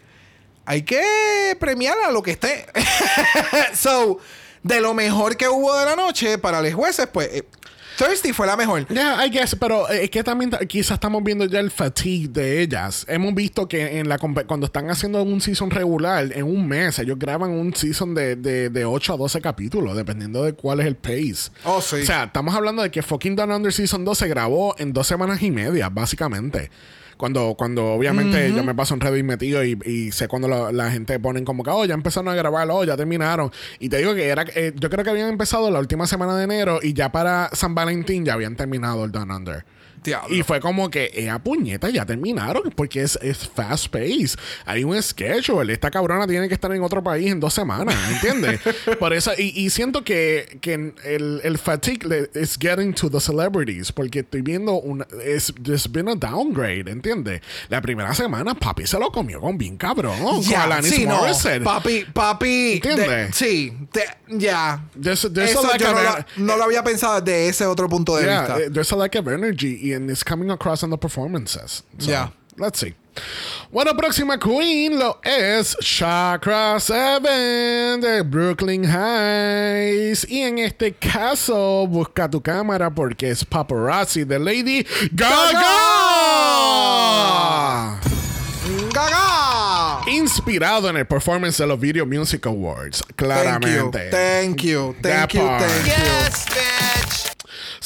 [0.64, 2.66] hay que premiar a lo que esté.
[3.74, 4.18] so,
[4.62, 7.44] de lo mejor que hubo de la noche para los jueces, pues eh,
[7.96, 8.86] Thirsty fue la mejor.
[8.88, 12.28] Yeah, I guess, pero eh, es que también ta- quizás estamos viendo ya el fatigue
[12.28, 13.04] de ellas.
[13.08, 17.18] Hemos visto que en la cuando están haciendo un season regular, en un mes, ellos
[17.18, 20.96] graban un season de, de, de 8 a 12 capítulos, dependiendo de cuál es el
[20.96, 21.50] pace.
[21.64, 21.96] Oh, sí.
[21.96, 25.06] O sea, estamos hablando de que fucking Down Under Season 2 se grabó en dos
[25.06, 26.70] semanas y media, básicamente.
[27.20, 30.90] Cuando, cuando obviamente yo me paso en Reddit metido y, y sé cuando la, la
[30.90, 33.50] gente ponen como que, oh, ya empezaron a grabarlo, oh, ya terminaron.
[33.78, 36.44] Y te digo que era, eh, yo creo que habían empezado la última semana de
[36.44, 39.66] enero y ya para San Valentín ya habían terminado el Down Under.
[40.02, 40.34] Diablo.
[40.34, 44.30] Y fue como que, eh, puñeta, ya terminaron, porque es, es fast pace.
[44.64, 45.72] Hay un schedule.
[45.72, 48.60] Esta cabrona tiene que estar en otro país en dos semanas, ¿entiendes?
[48.98, 53.92] Por eso, y, y siento que, que el, el fatigue is getting to the celebrities,
[53.92, 57.40] porque estoy viendo una, es there's been a downgrade, ¿entiendes?
[57.68, 61.16] La primera semana, papi se lo comió con bien cabrón, con Ya, Alanis sí, no.
[61.18, 61.62] Morissette.
[61.62, 62.72] Papi, papi.
[62.74, 63.08] ¿Entiendes?
[63.08, 63.72] de- sí,
[64.28, 64.84] ya.
[64.98, 68.24] There's- there's Eso yo no, lo, no lo había pensado desde ese otro punto de
[68.24, 68.58] Yeah, vista.
[68.60, 71.82] eh, there's a lack of energy and it's coming across in the performances.
[71.98, 72.28] So, Yeah.
[72.58, 72.94] Let's see.
[73.72, 80.26] Bueno, próxima queen lo es Chakra 7 de Brooklyn Heights.
[80.28, 85.60] Y en este caso, busca tu cámara porque es paparazzi de Lady Gaga.
[88.92, 90.00] ¡Gaga!
[90.10, 94.10] Inspirado en el performance de los Video Music Awards, claramente.
[94.10, 94.94] Thank you.
[95.00, 95.40] Thank you.
[95.40, 95.62] part.
[95.62, 95.92] Thank you.
[95.92, 96.39] Yes, bitch.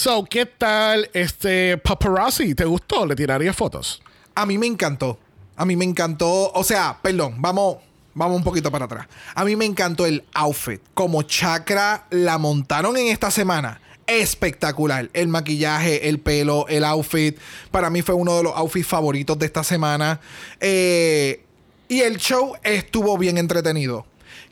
[0.05, 2.55] So, ¿qué tal este paparazzi?
[2.55, 3.07] ¿Te gustó?
[3.07, 4.03] ¿Le tiraría fotos?
[4.35, 5.19] A mí me encantó.
[5.57, 6.53] A mí me encantó.
[6.53, 7.79] O sea, perdón, vamos,
[8.12, 9.07] vamos un poquito para atrás.
[9.35, 10.83] A mí me encantó el outfit.
[10.93, 13.81] Como Chakra la montaron en esta semana.
[14.07, 15.09] Espectacular.
[15.14, 17.38] El maquillaje, el pelo, el outfit.
[17.71, 20.21] Para mí fue uno de los outfits favoritos de esta semana.
[20.61, 21.47] Eh,
[21.88, 24.05] y el show estuvo bien entretenido.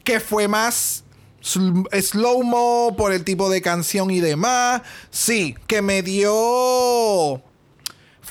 [0.03, 1.05] Que fue más
[1.43, 4.83] slow-mo por el tipo de canción y demás.
[5.11, 7.43] Sí, que me dio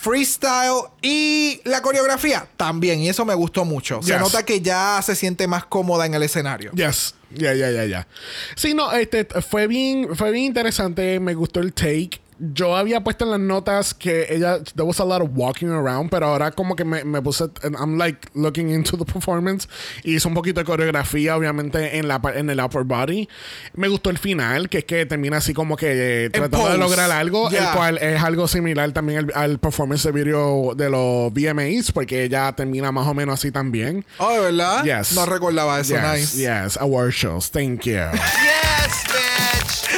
[0.02, 3.02] freestyle y la coreografía también.
[3.02, 4.02] Y eso me gustó mucho.
[4.02, 6.72] Se nota que ya se siente más cómoda en el escenario.
[6.72, 7.16] Yes.
[7.34, 8.08] Ya, ya, ya, ya.
[8.56, 11.20] Sí, no, este fue bien, fue bien interesante.
[11.20, 12.20] Me gustó el take.
[12.54, 16.10] Yo había puesto en las notas que ella, there was a lot of walking around,
[16.10, 17.46] pero ahora como que me, me puse,
[17.80, 19.68] I'm like looking into the performance
[20.04, 23.30] y hizo un poquito de coreografía, obviamente, en, la, en el upper body.
[23.76, 27.12] Me gustó el final, que es que termina así como que eh, tratando de lograr
[27.12, 27.70] algo, Yeah.
[27.72, 32.24] el cual es algo similar también al, al performance de video de los VMAs, porque
[32.24, 34.04] ella termina más o menos así también.
[34.18, 34.84] Oh, ¿de verdad?
[34.84, 35.14] Yes.
[35.14, 35.94] No recordaba eso.
[35.96, 36.38] yes, nice.
[36.38, 37.52] yes, award shows.
[37.52, 37.94] Thank you.
[37.94, 39.11] Yes.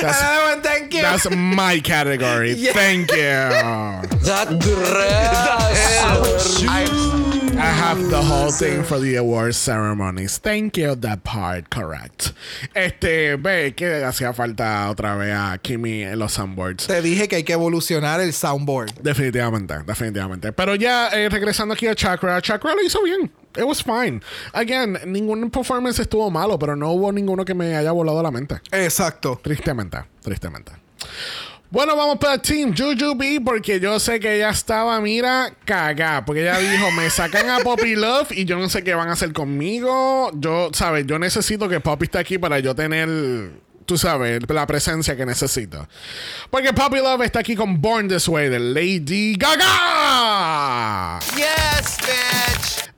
[0.04, 1.01] That's, Another one, thank you.
[1.01, 2.54] that's my category.
[2.64, 2.74] Yeah.
[2.74, 4.18] Thank you.
[4.28, 6.64] That dress.
[7.56, 10.38] I have the whole thing for the award ceremonies.
[10.38, 12.34] Thank you, that part, correct.
[12.74, 16.88] Este, ve que hacía falta otra vez a Kimi en los soundboards.
[16.88, 18.93] Te dije que hay que evolucionar el soundboard.
[19.01, 20.51] Definitivamente, definitivamente.
[20.51, 23.32] Pero ya eh, regresando aquí a Chakra, Chakra lo hizo bien.
[23.56, 24.22] It was fine.
[24.54, 28.62] Again, ningún performance estuvo malo, pero no hubo ninguno que me haya volado la mente.
[28.72, 29.39] Exacto.
[29.41, 30.72] Tristemente, tristemente.
[31.74, 36.24] Bueno, vamos para Team Jujubee porque yo sé que ella estaba, mira, cagada.
[36.24, 39.14] Porque ella dijo, me sacan a Poppy Love y yo no sé qué van a
[39.14, 40.30] hacer conmigo.
[40.36, 41.08] Yo, ¿sabes?
[41.08, 43.10] Yo necesito que Poppy esté aquí para yo tener,
[43.88, 45.88] tú sabes, la presencia que necesito.
[46.51, 51.20] Porque Poppy Love está aquí con Born This Way de Lady Gaga.
[51.36, 52.42] Yes, bitch.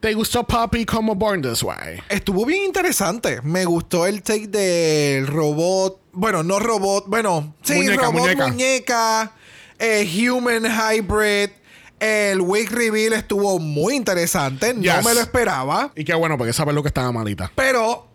[0.06, 2.00] ¿Te gustó Poppy como Born This Way?
[2.08, 3.40] Estuvo bien interesante.
[3.42, 5.98] Me gustó el take del robot.
[6.12, 7.06] Bueno, no robot.
[7.08, 8.46] Bueno, sí, Muñeca, robot, muñeca.
[8.46, 9.32] muñeca.
[9.80, 11.50] eh, human hybrid.
[11.98, 14.74] El wig reveal estuvo muy interesante.
[14.74, 15.04] No Yes.
[15.04, 15.90] me lo esperaba.
[15.96, 17.50] Y qué bueno, porque esa peluca estaba malita.
[17.56, 18.06] Pero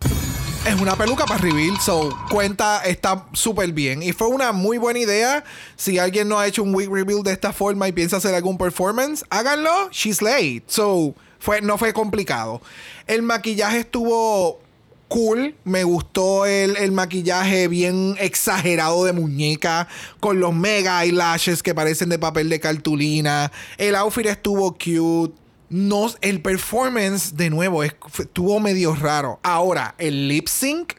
[0.66, 4.02] es una peluca para reveal, so cuenta, está súper bien.
[4.02, 5.44] Y fue una muy buena idea.
[5.76, 8.56] Si alguien no ha hecho un wig reveal de esta forma y piensa hacer algún
[8.56, 9.90] performance, háganlo.
[9.90, 10.62] She's late.
[10.68, 12.62] So, fue, no fue complicado.
[13.08, 14.60] El maquillaje estuvo
[15.08, 15.56] cool.
[15.64, 19.88] Me gustó el, el maquillaje bien exagerado de muñeca.
[20.20, 23.50] Con los mega eyelashes que parecen de papel de cartulina.
[23.76, 25.34] El outfit estuvo cute.
[25.68, 29.40] No, el performance, de nuevo, estuvo medio raro.
[29.42, 30.92] Ahora, el lip sync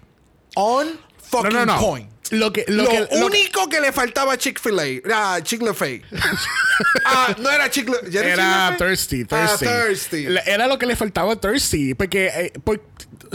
[0.56, 1.80] on No, fucking no, no.
[1.80, 2.10] point.
[2.34, 6.02] Lo que, lo Lo, que, lo que- único que, le faltaba a Chick-fil-A, a Chick-fil-A.
[7.06, 8.10] ah, no era Chick-fil-A.
[8.10, 9.66] ¿ya Era thirsty, Ah, thirsty.
[9.66, 10.26] thirsty.
[10.46, 12.82] Era lo que le faltaba a thirsty, porque eh, por-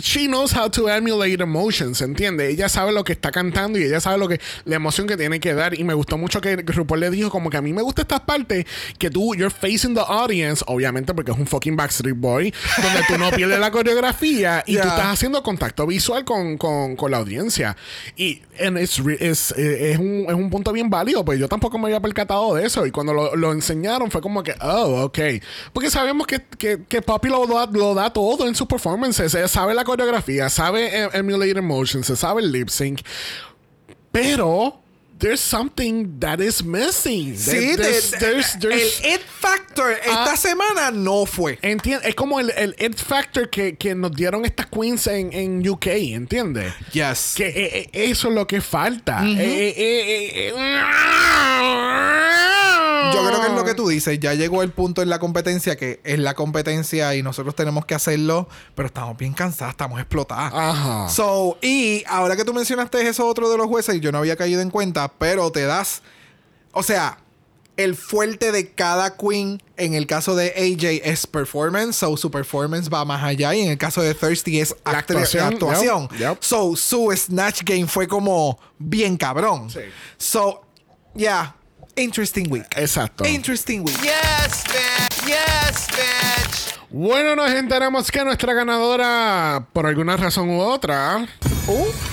[0.01, 2.51] she knows how to emulate emotions, ¿entiendes?
[2.51, 5.41] Ella sabe lo que está cantando y ella sabe lo que la emoción que tiene
[5.41, 7.83] que dar y me gustó mucho que RuPaul le dijo como que a mí me
[7.83, 8.65] gusta estas partes
[8.99, 13.19] que tú you're facing the audience, obviamente porque es un fucking Backstreet Boy, donde tú
[13.19, 14.89] no pierdes la coreografía y tú Yeah.
[14.91, 17.77] estás haciendo contacto visual con, con, con la audiencia.
[18.17, 21.79] Y and re- es, eh, es, un, es un punto bien válido, pues yo tampoco
[21.79, 22.87] me había percatado de eso.
[22.87, 25.19] Y cuando lo, lo enseñaron fue como que, oh, ok.
[25.73, 29.37] Porque sabemos que, que, que Poppy lo da, lo da todo en sus performances.
[29.51, 33.01] Sabe la coreografía, sabe emulate emotions, se sabe el lip sync.
[34.11, 34.81] Pero
[35.19, 37.35] there's something that is missing.
[37.37, 40.37] Sí, there's- de- there's- there's- el it factor esta Ah.
[40.37, 41.59] semana no fue.
[41.63, 45.69] Entien- es como el, el it factor que, que nos dieron estas queens en, en
[45.69, 46.73] UK, ¿entiendes?
[46.93, 47.35] Yes.
[47.37, 49.25] Que eh, eh, eso es lo que falta.
[49.27, 50.53] Eh, eh, eh, eh,
[53.15, 54.19] Yo creo que es lo que tú dices.
[54.21, 57.95] Ya llegó el punto en la competencia que es la competencia y nosotros tenemos que
[57.95, 60.53] hacerlo, pero estamos bien cansadas, estamos explotadas.
[60.55, 61.09] Ajá.
[61.09, 64.37] So, y ahora que tú mencionaste eso otro de los jueces, y yo no había
[64.37, 66.03] caído en cuenta, pero te das.
[66.73, 67.19] O sea,
[67.77, 72.93] el fuerte de cada queen, en el caso de AJ es performance, so su performance
[72.93, 76.09] va más allá, y en el caso de Thirsty es La actuación, actuación.
[76.09, 76.39] yep, yep.
[76.41, 79.71] So, su Snatch Game fue como bien cabrón.
[79.71, 79.81] Sí.
[80.17, 80.63] So,
[81.15, 81.55] yeah,
[82.03, 82.67] interesting week.
[82.77, 83.25] Exacto.
[83.27, 83.97] Interesting week.
[84.03, 85.27] Yes, bitch.
[85.27, 86.75] Yes, bitch.
[86.91, 91.27] Bueno, nos enteramos que nuestra ganadora, por alguna razón u otra,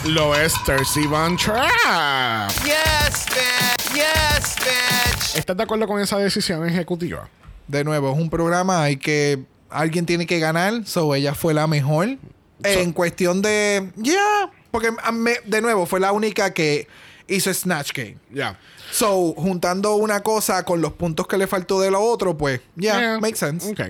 [0.05, 2.51] lo es Thirsty Von Trap.
[2.65, 3.93] Yes, bitch.
[3.95, 5.38] Yes, bitch.
[5.38, 7.29] ¿Estás de acuerdo con esa decisión ejecutiva?
[7.67, 9.43] De nuevo, es un programa, hay que.
[9.69, 12.17] Alguien tiene que ganar, so ella fue la mejor.
[12.63, 13.91] en cuestión de.
[13.95, 14.49] Ya.
[14.71, 16.88] porque me- de nuevo, fue la única que
[17.27, 18.17] hizo Snatch Game.
[18.31, 18.59] Ya.
[18.98, 22.98] So, juntando una cosa con los puntos que le faltó de lo otro, pues, ya,
[23.00, 23.20] Yeah.
[23.20, 23.70] makes sense.
[23.70, 23.82] Ok.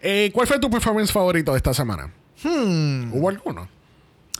[0.00, 2.10] Eh, ¿Cuál fue tu performance favorito de esta semana?
[2.42, 3.12] Hmm.
[3.12, 3.68] ¿Hubo alguno?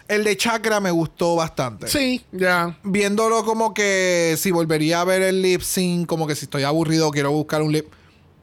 [0.08, 1.86] El de Chakra me gustó bastante.
[1.86, 2.78] Sí, ya.
[2.82, 7.10] Viéndolo como que si volvería a ver el lip sync, como que si estoy aburrido,
[7.10, 7.86] quiero buscar un lip.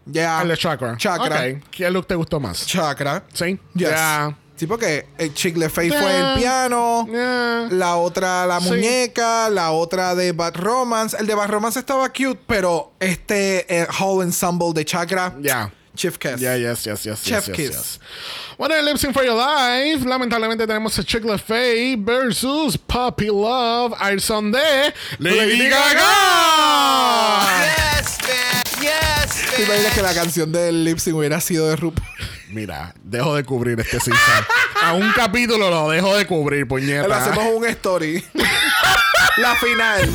[0.05, 0.41] Ya.
[0.43, 0.95] El de Chakra.
[0.95, 1.41] Chakra.
[1.57, 1.63] Ok.
[1.71, 2.67] ¿Qué look te gustó más?
[2.67, 3.25] Chakra.
[3.33, 3.59] Sí.
[3.73, 3.89] Yes.
[3.89, 4.37] Ya.
[4.57, 6.01] Sí, porque el Chicle Face Yeah.
[6.01, 7.05] fue el piano.
[7.09, 7.67] Yeah.
[7.71, 8.69] La otra, la Sí.
[8.69, 9.49] muñeca.
[9.49, 11.15] La otra de Bad Romance.
[11.19, 15.33] El de Bad Romance estaba cute, pero este eh, Whole Ensemble de Chakra.
[15.41, 15.71] Ya.
[15.95, 16.39] Chief Kiss.
[16.39, 17.69] Yeah, yes, yes, yes, Chef yes, kiss.
[17.69, 17.99] yes, yes.
[18.57, 20.05] Bueno, el Lip Sync for Your Life.
[20.07, 23.93] Lamentablemente tenemos a Chick Faye versus Puppy Love.
[23.99, 27.47] Al son de Lady Gaga.
[27.99, 28.81] Yes, bitch.
[28.81, 29.93] Yes, ¿Te imaginas bitch.
[29.95, 32.05] que la canción del lip sync hubiera sido de RuPaul?
[32.49, 34.45] Mira, dejo de cubrir este season.
[34.81, 37.17] a un capítulo lo dejo de cubrir, Le puñeta.
[37.17, 38.23] hacemos un story.
[39.37, 40.09] la final.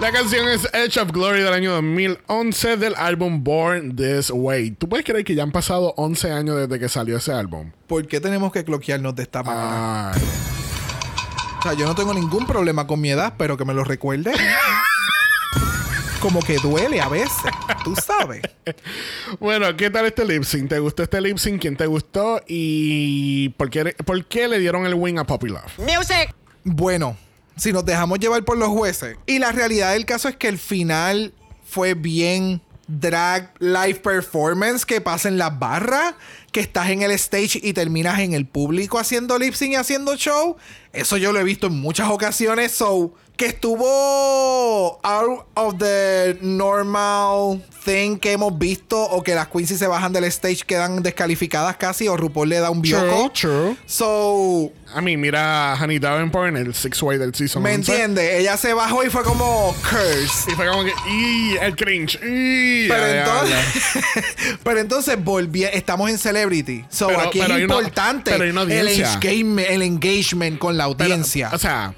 [0.00, 4.72] La canción es Edge of Glory del año 2011 del álbum Born This Way.
[4.72, 7.70] ¿Tú puedes creer que ya han pasado 11 años desde que salió ese álbum?
[7.86, 10.12] ¿Por qué tenemos que cloquearnos de esta manera?
[10.12, 10.22] Ay.
[11.58, 14.32] O sea, yo no tengo ningún problema con mi edad, pero que me lo recuerde.
[16.24, 17.52] Como que duele a veces.
[17.84, 18.40] Tú sabes.
[19.40, 20.70] Bueno, ¿qué tal este lip sync?
[20.70, 21.60] ¿Te gustó este lip sync?
[21.60, 22.40] ¿Quién te gustó?
[22.46, 25.78] ¿Y por qué, por qué le dieron el win a Poppy Love?
[25.78, 26.34] Music.
[26.62, 27.14] Bueno,
[27.56, 29.18] si nos dejamos llevar por los jueces.
[29.26, 31.34] Y la realidad del caso es que el final
[31.66, 36.14] fue bien drag live performance que pasa en las barras,
[36.54, 40.14] que estás en el stage y terminas en el público haciendo lip sync y haciendo
[40.14, 40.56] show.
[40.92, 42.70] Eso yo lo he visto en muchas ocasiones.
[42.70, 49.68] So, que estuvo out of the normal thing que hemos visto o que las queens
[49.68, 53.30] si se bajan del stage quedan descalificadas casi o RuPaul le da un bioco.
[53.32, 53.76] true.
[53.86, 57.92] So, A mí, mira a Honey Davenport en el Six Way del season ¿Me 11.
[57.92, 58.38] entiende?
[58.38, 60.52] Ella se bajó y fue como curse.
[60.52, 61.56] Y fue como que, ¡y!
[61.60, 62.14] El cringe.
[62.22, 62.86] ¡y!
[62.88, 64.04] Pero Ya, ya, entonces,
[64.62, 66.84] pero entonces volví, estamos en celebrity.
[66.88, 71.50] So Pero- aquí pero es importante una el, engagement, el engagement con la Pero, audiencia.
[71.52, 71.94] o sea,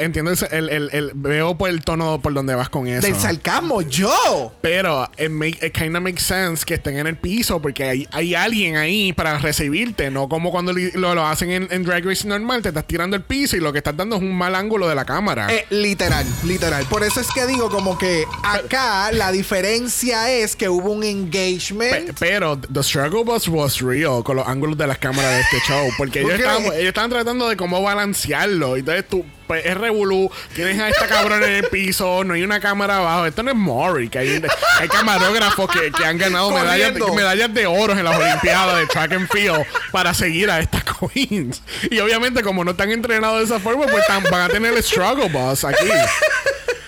[0.00, 3.06] entiendo el, el, el- veo por el tono por donde vas con eso.
[3.06, 4.52] del sarcasmo, yo.
[4.60, 8.34] Pero it, make, it kinda makes sense que estén en el piso porque hay, hay
[8.34, 12.62] alguien ahí para recibirte, no como cuando lo, lo hacen en, en Drag Race normal,
[12.62, 14.94] te estás tirando el piso y lo que estás dando es un mal ángulo de
[14.94, 15.52] la cámara.
[15.52, 16.84] Eh, literal, literal.
[16.86, 21.10] Por eso es que digo como que acá la diferencia es que hubo un Pe-
[21.10, 22.18] engagement.
[22.18, 25.88] pero the struggle bus was real con los ángulos de las cámaras de este show.
[25.96, 28.76] Porque ¿Por ellos estaban, ellos estaban tratando de cómo balancearlo.
[28.76, 30.30] Y entonces tú, pues es revolú.
[30.54, 32.22] Tienes a esta cabrón en el piso.
[32.22, 33.26] No hay una cámara abajo.
[33.26, 33.50] Esto no
[33.98, 34.08] es.
[34.08, 34.42] Que hay,
[34.78, 39.12] hay camarógrafos que, que han ganado medallas, medallas de oro en las Olimpiadas de track
[39.12, 41.62] and field para seguir a estas queens.
[41.90, 44.84] Y obviamente, como no están entrenados de esa forma, pues tan- van a tener el
[44.84, 45.84] struggle bus aquí.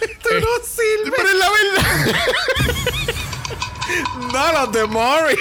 [0.00, 1.12] Esto no sirve.
[1.16, 2.16] Pero es la verdad.
[4.32, 5.36] No, los de Maury.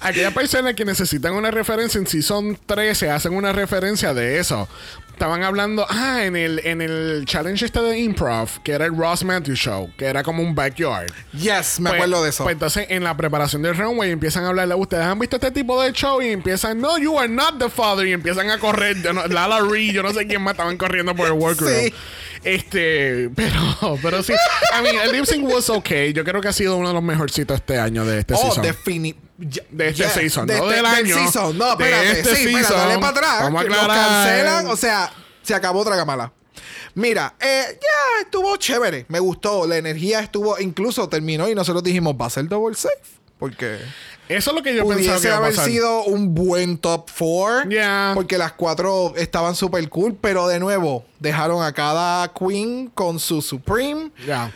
[0.00, 4.68] Aquellas personas que necesitan una referencia en Season 13 hacen una referencia de eso.
[5.22, 9.22] Estaban hablando, ah, en el, en el challenge este de improv, que era el Ross
[9.22, 11.12] Matthews Show, que era como un backyard.
[11.32, 12.42] Yes, me Pues- acuerdo de eso.
[12.42, 15.80] Pues entonces en la preparación del runway empiezan a hablarle, ustedes han visto este tipo
[15.80, 19.12] de show y empiezan, no, you are not the father, y empiezan a correr, yo
[19.12, 21.72] no- Lala Ree, yo no sé quién más, estaban corriendo por el workroom.
[21.72, 21.94] Sí.
[22.42, 26.12] Este, pero, pero sí, I mean, el lip sync was okay.
[26.12, 28.64] Yo creo que ha sido uno de los mejorcitos este año de este Oh, season.
[29.70, 31.14] De este season, no este- del año.
[31.16, 31.58] season.
[31.58, 32.20] No, De espérate.
[32.20, 32.76] este sí, season.
[32.76, 33.40] dale para atrás.
[33.42, 33.88] Vamos a aclarar.
[34.24, 34.66] cancelan.
[34.68, 35.12] O sea,
[35.42, 36.32] se acabó Dragamala.
[36.94, 39.06] Mira, eh, ya estuvo chévere.
[39.08, 39.66] Me gustó.
[39.66, 42.96] La energía estuvo, incluso terminó y nosotros dijimos, va a ser double safe.
[43.38, 43.78] Porque
[44.28, 45.66] Eso es lo que yo pensaba que iba a haber pasar.
[45.68, 47.68] sido un buen top 4.
[47.68, 48.12] Yeah.
[48.14, 50.16] Porque las cuatro estaban súper cool.
[50.20, 54.12] Pero de nuevo, dejaron a cada queen con su Supreme.
[54.24, 54.52] Ya.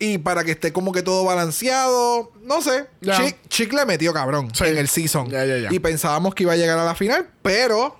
[0.00, 2.86] Y para que esté como que todo balanceado, no sé.
[3.00, 3.16] Ya.
[3.16, 4.64] Chick, Chick le metió cabrón Sí.
[4.64, 5.28] en el season.
[5.70, 7.98] Y pensábamos que iba a llegar a la final, pero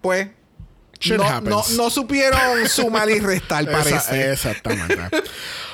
[0.00, 0.28] pues
[0.98, 4.32] Shit no, no, no supieron sumar y restar, Esa- parece.
[4.32, 4.98] exactamente.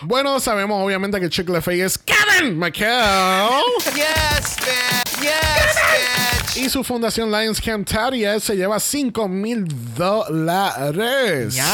[0.02, 3.48] bueno, sabemos obviamente que Chick Fil es Kevin McHale.
[3.94, 5.20] Yes, bitch.
[5.22, 6.31] Yes, bitch.
[6.56, 11.54] Y su fundación Lions Camp Taria se lleva 5 mil dólares.
[11.54, 11.64] Yes.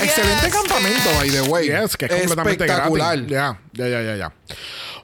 [0.00, 1.66] Excelente Yes, campamento, by the way.
[1.68, 3.16] Yes, que es completamente Espectacular.
[3.18, 3.30] gratis.
[3.30, 4.32] Ya, ya, ya, ya, ya.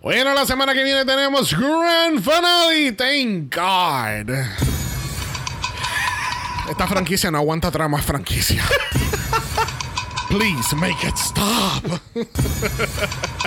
[0.03, 2.92] Bueno, la semana que viene tenemos Grand Finale.
[2.92, 4.30] Thank God.
[6.70, 8.62] Esta franquicia no aguanta otra más franquicia.
[10.28, 11.84] Please make it stop.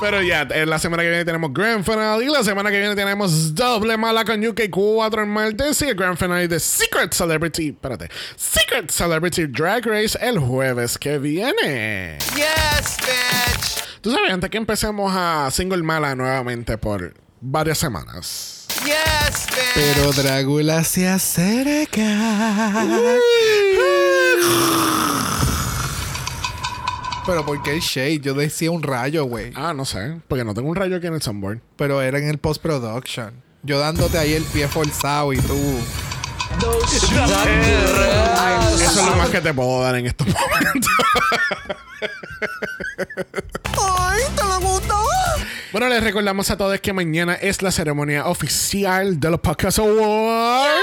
[0.00, 2.24] Pero ya, eh, la semana que viene tenemos Grand Finale.
[2.24, 5.82] Y la semana que viene tenemos Doble Mala con UK 4 en martes.
[5.82, 7.68] Y el Grand Finale de Secret Celebrity.
[7.68, 8.08] Espérate.
[8.36, 12.18] Secret Celebrity Drag Race el jueves que viene.
[12.34, 14.00] Yes, bitch.
[14.00, 18.66] Tú sabes, antes que empecemos a Single Mala nuevamente por varias semanas.
[18.84, 19.74] Yes, bitch.
[19.74, 22.02] Pero Drácula se acerca.
[27.30, 28.18] Pero ¿por qué el shade?
[28.18, 29.52] Yo decía un rayo, güey.
[29.54, 30.16] Ah, no sé.
[30.26, 31.60] Porque no tengo un rayo aquí en el soundboard.
[31.76, 33.32] Pero era en el post-production.
[33.62, 35.56] Yo dándote ahí el pie forzado y tú.
[38.74, 40.90] Eso es lo más que te puedo dar en estos momentos.
[43.78, 44.98] ¡Ay, ¿Te le gustó?
[45.70, 50.80] Bueno, les recordamos a todos que mañana es la ceremonia oficial de los Podcast Awards.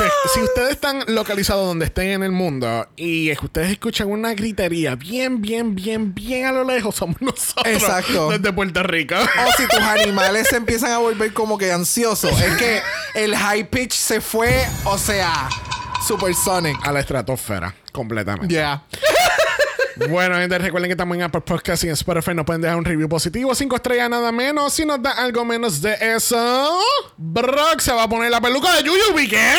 [0.00, 4.94] Si, si ustedes están localizados donde estén en el mundo y ustedes escuchan una gritería
[4.94, 7.66] bien, bien, bien, bien a lo lejos, somos nosotros.
[7.66, 8.30] Exacto.
[8.30, 9.16] Desde Puerto Rico.
[9.16, 12.40] O si tus animales se empiezan a volver como que ansiosos.
[12.40, 12.80] Es que
[13.14, 15.48] el high pitch se fue, o sea,
[16.06, 16.76] supersonic.
[16.82, 18.52] a la estratosfera, completamente.
[18.52, 18.82] Yeah.
[20.08, 22.34] Bueno, gente, recuerden que estamos en Apple Podcast y en Spotify.
[22.34, 24.72] Nos pueden dejar un review positivo, cinco estrellas nada menos.
[24.72, 26.80] Si nos da algo menos de eso,
[27.16, 29.54] Brock se va a poner la peluca de Yuyubi, ¿qué?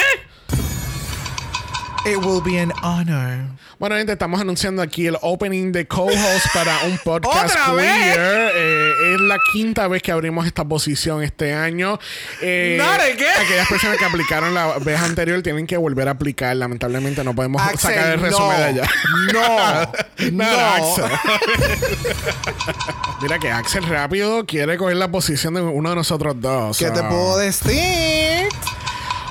[2.03, 3.45] It will be an honor.
[3.77, 8.15] Bueno, gente, estamos anunciando aquí el opening de co-host para un podcast ¿Otra vez?
[8.15, 8.51] queer.
[8.55, 11.99] Eh, es la quinta vez que abrimos esta posición este año.
[12.41, 12.89] Eh, ¿No?
[12.91, 16.55] Aquellas personas que aplicaron la vez anterior tienen que volver a aplicar.
[16.55, 18.25] Lamentablemente no podemos Axel, sacar el no.
[18.25, 18.89] resumen de allá.
[19.31, 19.41] No.
[20.31, 21.05] Nada, No.
[21.05, 21.05] Axel.
[23.21, 26.79] Mira que Axel rápido quiere coger la posición de uno de nosotros dos.
[26.79, 28.47] ¿Qué te So- puedo decir?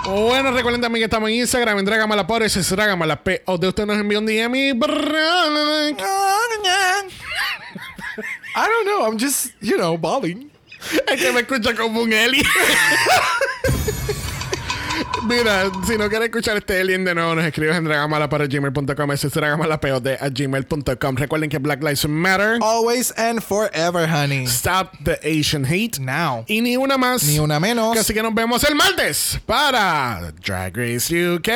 [0.05, 3.43] Bueno, recuerden también que estamos en Instagram, en Dragamala por ese es Dragamala P.
[3.47, 4.71] O de usted nos envió un DM y.
[4.71, 4.75] I
[8.67, 9.07] don't know.
[9.07, 10.51] I'm just, you know, bobbing.
[11.07, 12.45] Es que me escucha como un alien.
[15.31, 19.13] Mira, si no quieres escuchar este alien de nuevo, nos escribes en dragamala para gmail.com.
[19.13, 21.17] Ese es dragamala.pod a gmail.com.
[21.17, 22.59] Recuerden que Black Lives Matter.
[22.61, 24.47] Always and forever, honey.
[24.47, 26.01] Stop the Asian hate.
[26.01, 26.45] Now.
[26.49, 27.23] Y ni una más.
[27.23, 27.97] Ni una menos.
[27.97, 31.49] Así que nos vemos el martes para Drag Race UK.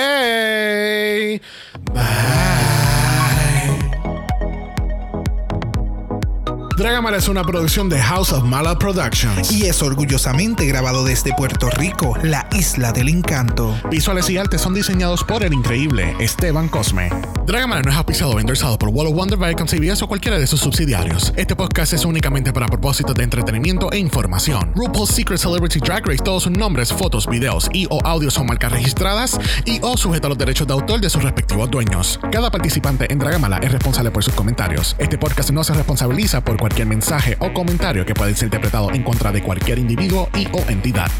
[6.76, 9.52] Dragamala es una producción de House of Mala Productions.
[9.52, 13.78] Y es orgullosamente grabado desde Puerto Rico, la isla del encanto.
[13.92, 17.10] Visuales y artes son diseñados por el increíble Esteban Cosme.
[17.46, 20.48] Dragamala no es auspiciado o endorsado por Wall of Wonder, Viacom CBS o cualquiera de
[20.48, 21.32] sus subsidiarios.
[21.36, 24.72] Este podcast es únicamente para propósitos de entretenimiento e información.
[24.74, 28.72] RuPaul's Secret Celebrity Drag Race, todos sus nombres, fotos, videos y o audios son marcas
[28.72, 32.18] registradas y o sujetos a los derechos de autor de sus respectivos dueños.
[32.32, 34.96] Cada participante en Dragamala es responsable por sus comentarios.
[34.98, 39.02] Este podcast no se responsabiliza por cualquier mensaje o comentario que pueda ser interpretado en
[39.02, 41.10] contra de cualquier individuo y o entidad.